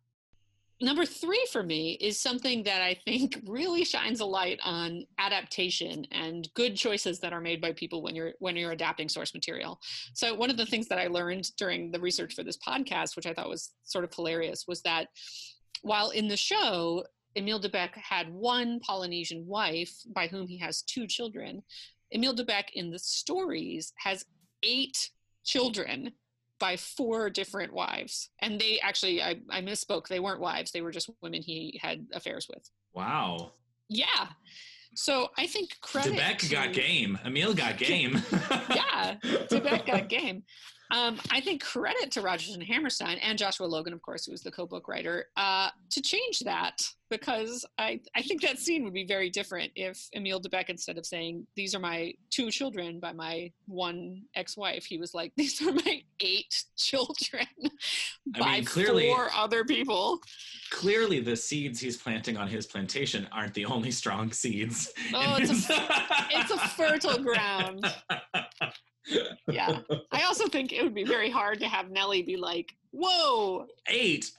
[0.82, 6.06] number three for me is something that I think really shines a light on adaptation
[6.12, 9.80] and good choices that are made by people when you're when you're adapting source material.
[10.14, 13.28] So one of the things that I learned during the research for this podcast, which
[13.28, 15.08] I thought was sort of hilarious, was that
[15.82, 17.06] while in the show
[17.38, 21.64] Emile de Becque had one Polynesian wife by whom he has two children,
[22.14, 24.26] Emile de Becque in the stories has
[24.64, 25.10] eight
[25.44, 26.12] children
[26.60, 28.30] by four different wives.
[28.42, 32.08] And they actually, I, I misspoke, they weren't wives, they were just women he had
[32.14, 32.70] affairs with.
[32.94, 33.52] Wow.
[33.90, 34.28] Yeah.
[34.96, 36.12] So I think credit.
[36.14, 37.20] de Becque to- got game.
[37.26, 38.22] Emile got game.
[38.70, 39.16] yeah,
[39.50, 40.44] de Becque got game.
[40.92, 44.44] Um, I think credit to Rodgers and Hammerstein and Joshua Logan, of course, who was
[44.44, 49.06] the co-book writer, uh, to change that because I, I think that scene would be
[49.06, 53.14] very different if Emile de Becque, instead of saying "These are my two children" by
[53.14, 57.48] my one ex-wife, he was like, "These are my eight children
[58.36, 60.20] I by mean, clearly- four other people."
[60.72, 64.92] Clearly, the seeds he's planting on his plantation aren't the only strong seeds.
[65.14, 65.88] Oh, it's a-
[66.32, 67.86] it's a fertile ground.
[69.90, 69.98] Yeah.
[70.12, 74.32] I also think it would be very hard to have Nellie be like, "Whoa, Eight.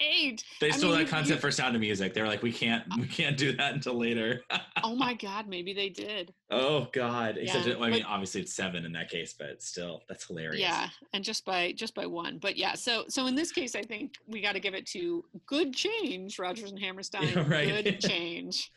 [0.00, 0.44] eight!
[0.60, 2.14] They I stole mean, that concept you- for Sound of Music.
[2.14, 4.42] They were like, we can't, we can't do that until later.
[4.84, 6.32] Oh my God, maybe they did.
[6.50, 7.36] oh God!
[7.36, 10.24] Except, Yeah, it- I mean, but- obviously it's seven in that case, but still, that's
[10.26, 10.60] hilarious.
[10.60, 12.38] Yeah, and just by just by one.
[12.38, 15.24] But yeah, so so in this case, I think we got to give it to
[15.46, 17.28] good change, Rodgers and Hammerstein.
[17.28, 17.84] Yeah, right.
[17.84, 18.70] Good change.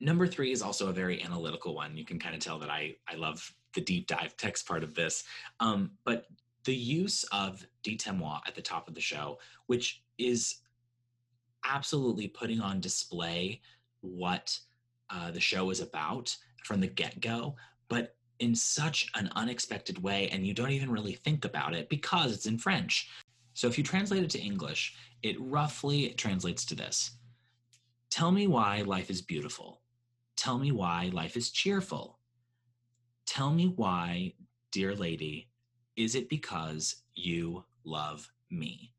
[0.00, 1.96] Number three is also a very analytical one.
[1.96, 4.94] You can kind of tell that I I love the deep dive text part of
[4.94, 5.24] this.
[5.60, 6.26] Um, but
[6.64, 10.60] the use of Dites-moi at the top of the show, which is
[11.64, 13.60] absolutely putting on display
[14.00, 14.58] what
[15.10, 17.56] uh, the show is about from the get go,
[17.88, 22.32] but in such an unexpected way, and you don't even really think about it because
[22.32, 23.08] it's in French.
[23.54, 27.12] So if you translate it to English, it roughly translates to this
[28.10, 29.80] Tell me why life is beautiful.
[30.36, 32.18] Tell me why life is cheerful.
[33.26, 34.34] Tell me why,
[34.70, 35.48] dear lady,
[35.96, 38.92] is it because you love me?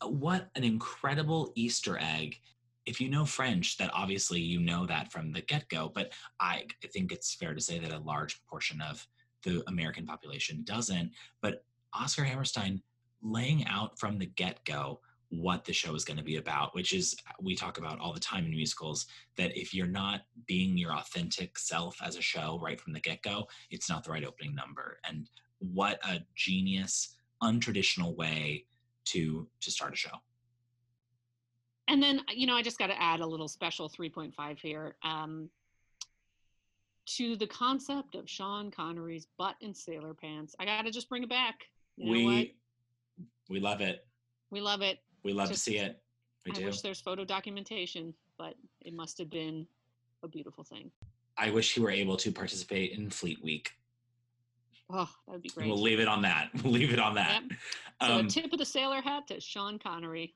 [0.00, 2.40] Uh, what an incredible Easter egg.
[2.86, 6.66] If you know French, that obviously you know that from the get go, but I,
[6.82, 9.06] I think it's fair to say that a large portion of
[9.42, 11.10] the American population doesn't.
[11.40, 11.64] But
[11.94, 12.82] Oscar Hammerstein
[13.22, 15.00] laying out from the get go
[15.36, 18.20] what the show is going to be about, which is we talk about all the
[18.20, 19.06] time in musicals
[19.36, 23.22] that if you're not being your authentic self as a show right from the get
[23.22, 24.98] go, it's not the right opening number.
[25.08, 25.28] And
[25.58, 28.66] what a genius, untraditional way
[29.06, 30.16] to to start a show.
[31.88, 34.96] And then you know, I just got to add a little special 3.5 here.
[35.02, 35.50] Um,
[37.06, 41.22] to the concept of Sean Connery's butt and sailor pants, I got to just bring
[41.22, 41.56] it back.
[41.96, 42.46] You know we what?
[43.50, 44.06] we love it.
[44.50, 45.00] We love it.
[45.24, 46.00] We love Just- to see it.
[46.46, 46.64] We I do.
[46.66, 49.66] wish there's photo documentation, but it must have been
[50.22, 50.90] a beautiful thing.
[51.38, 53.72] I wish he were able to participate in Fleet Week.
[54.90, 55.66] Oh, that would be great.
[55.66, 56.50] We'll leave it on that.
[56.62, 57.42] We'll leave it on that.
[58.02, 60.34] So Um, a tip of the sailor hat to Sean Connery.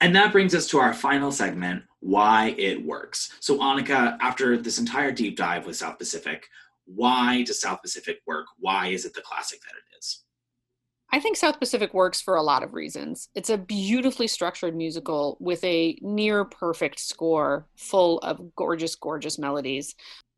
[0.00, 3.32] And that brings us to our final segment why it works.
[3.40, 6.48] So, Annika, after this entire deep dive with South Pacific,
[6.84, 8.46] why does South Pacific work?
[8.58, 10.24] Why is it the classic that it is?
[11.16, 13.30] I think South Pacific works for a lot of reasons.
[13.34, 19.94] It's a beautifully structured musical with a near perfect score full of gorgeous, gorgeous melodies.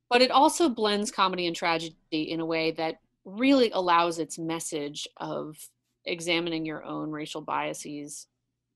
[0.08, 5.08] But it also blends comedy and tragedy in a way that really allows its message
[5.16, 5.56] of
[6.04, 8.28] examining your own racial biases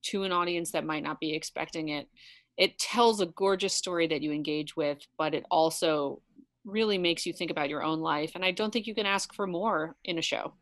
[0.07, 2.09] to an audience that might not be expecting it.
[2.57, 6.21] It tells a gorgeous story that you engage with, but it also
[6.65, 8.33] really makes you think about your own life.
[8.35, 10.55] And I don't think you can ask for more in a show.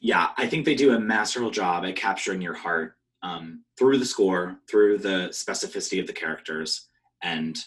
[0.00, 4.06] Yeah, I think they do a masterful job at capturing your heart um, through the
[4.06, 6.88] score, through the specificity of the characters,
[7.22, 7.58] and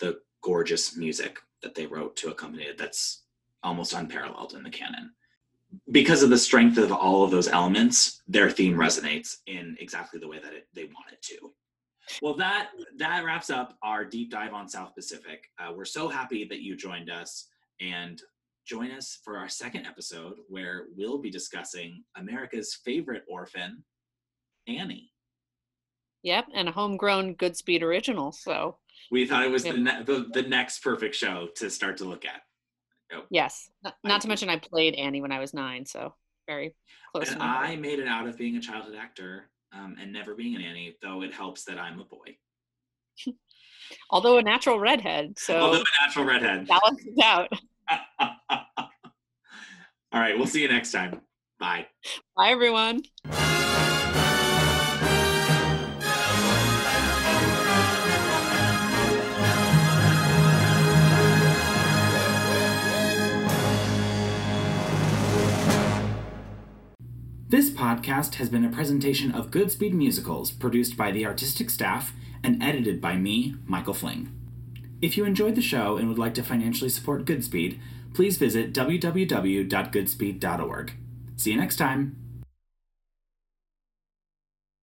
[0.00, 2.78] the gorgeous music that they wrote to accompany it.
[2.78, 3.22] That's
[3.62, 5.12] almost unparalleled in the canon.
[5.92, 10.26] Because of the strength of all of those elements, their theme resonates in exactly the
[10.26, 11.52] way that it, they want it to.
[12.22, 15.48] Well, that that wraps up our deep dive on South Pacific.
[15.60, 17.46] Uh, we're so happy that you joined us,
[17.80, 18.20] and
[18.70, 23.82] join us for our second episode where we'll be discussing America's favorite orphan,
[24.68, 25.10] Annie.
[26.22, 28.30] Yep, and a homegrown Goodspeed original.
[28.30, 28.76] So
[29.10, 32.24] We thought it was the, ne- the the next perfect show to start to look
[32.24, 32.42] at.
[33.30, 36.14] yes, not, not to mention I played Annie when I was nine, so
[36.46, 36.76] very
[37.12, 37.32] close.
[37.32, 37.42] And.
[37.42, 40.96] I made it out of being a childhood actor um, and never being an Annie,
[41.02, 42.36] though it helps that I'm a boy.
[44.10, 46.68] Although a natural redhead, so Although a natural redhead.
[46.68, 47.48] balances out.
[50.12, 51.20] All right, we'll see you next time.
[51.58, 51.86] Bye.
[52.36, 53.02] Bye, everyone.
[67.48, 72.12] This podcast has been a presentation of Goodspeed Musicals, produced by the artistic staff
[72.44, 74.32] and edited by me, Michael Fling.
[75.02, 77.78] If you enjoyed the show and would like to financially support Goodspeed,
[78.14, 80.92] please visit www.goodspeed.org.
[81.36, 82.19] See you next time.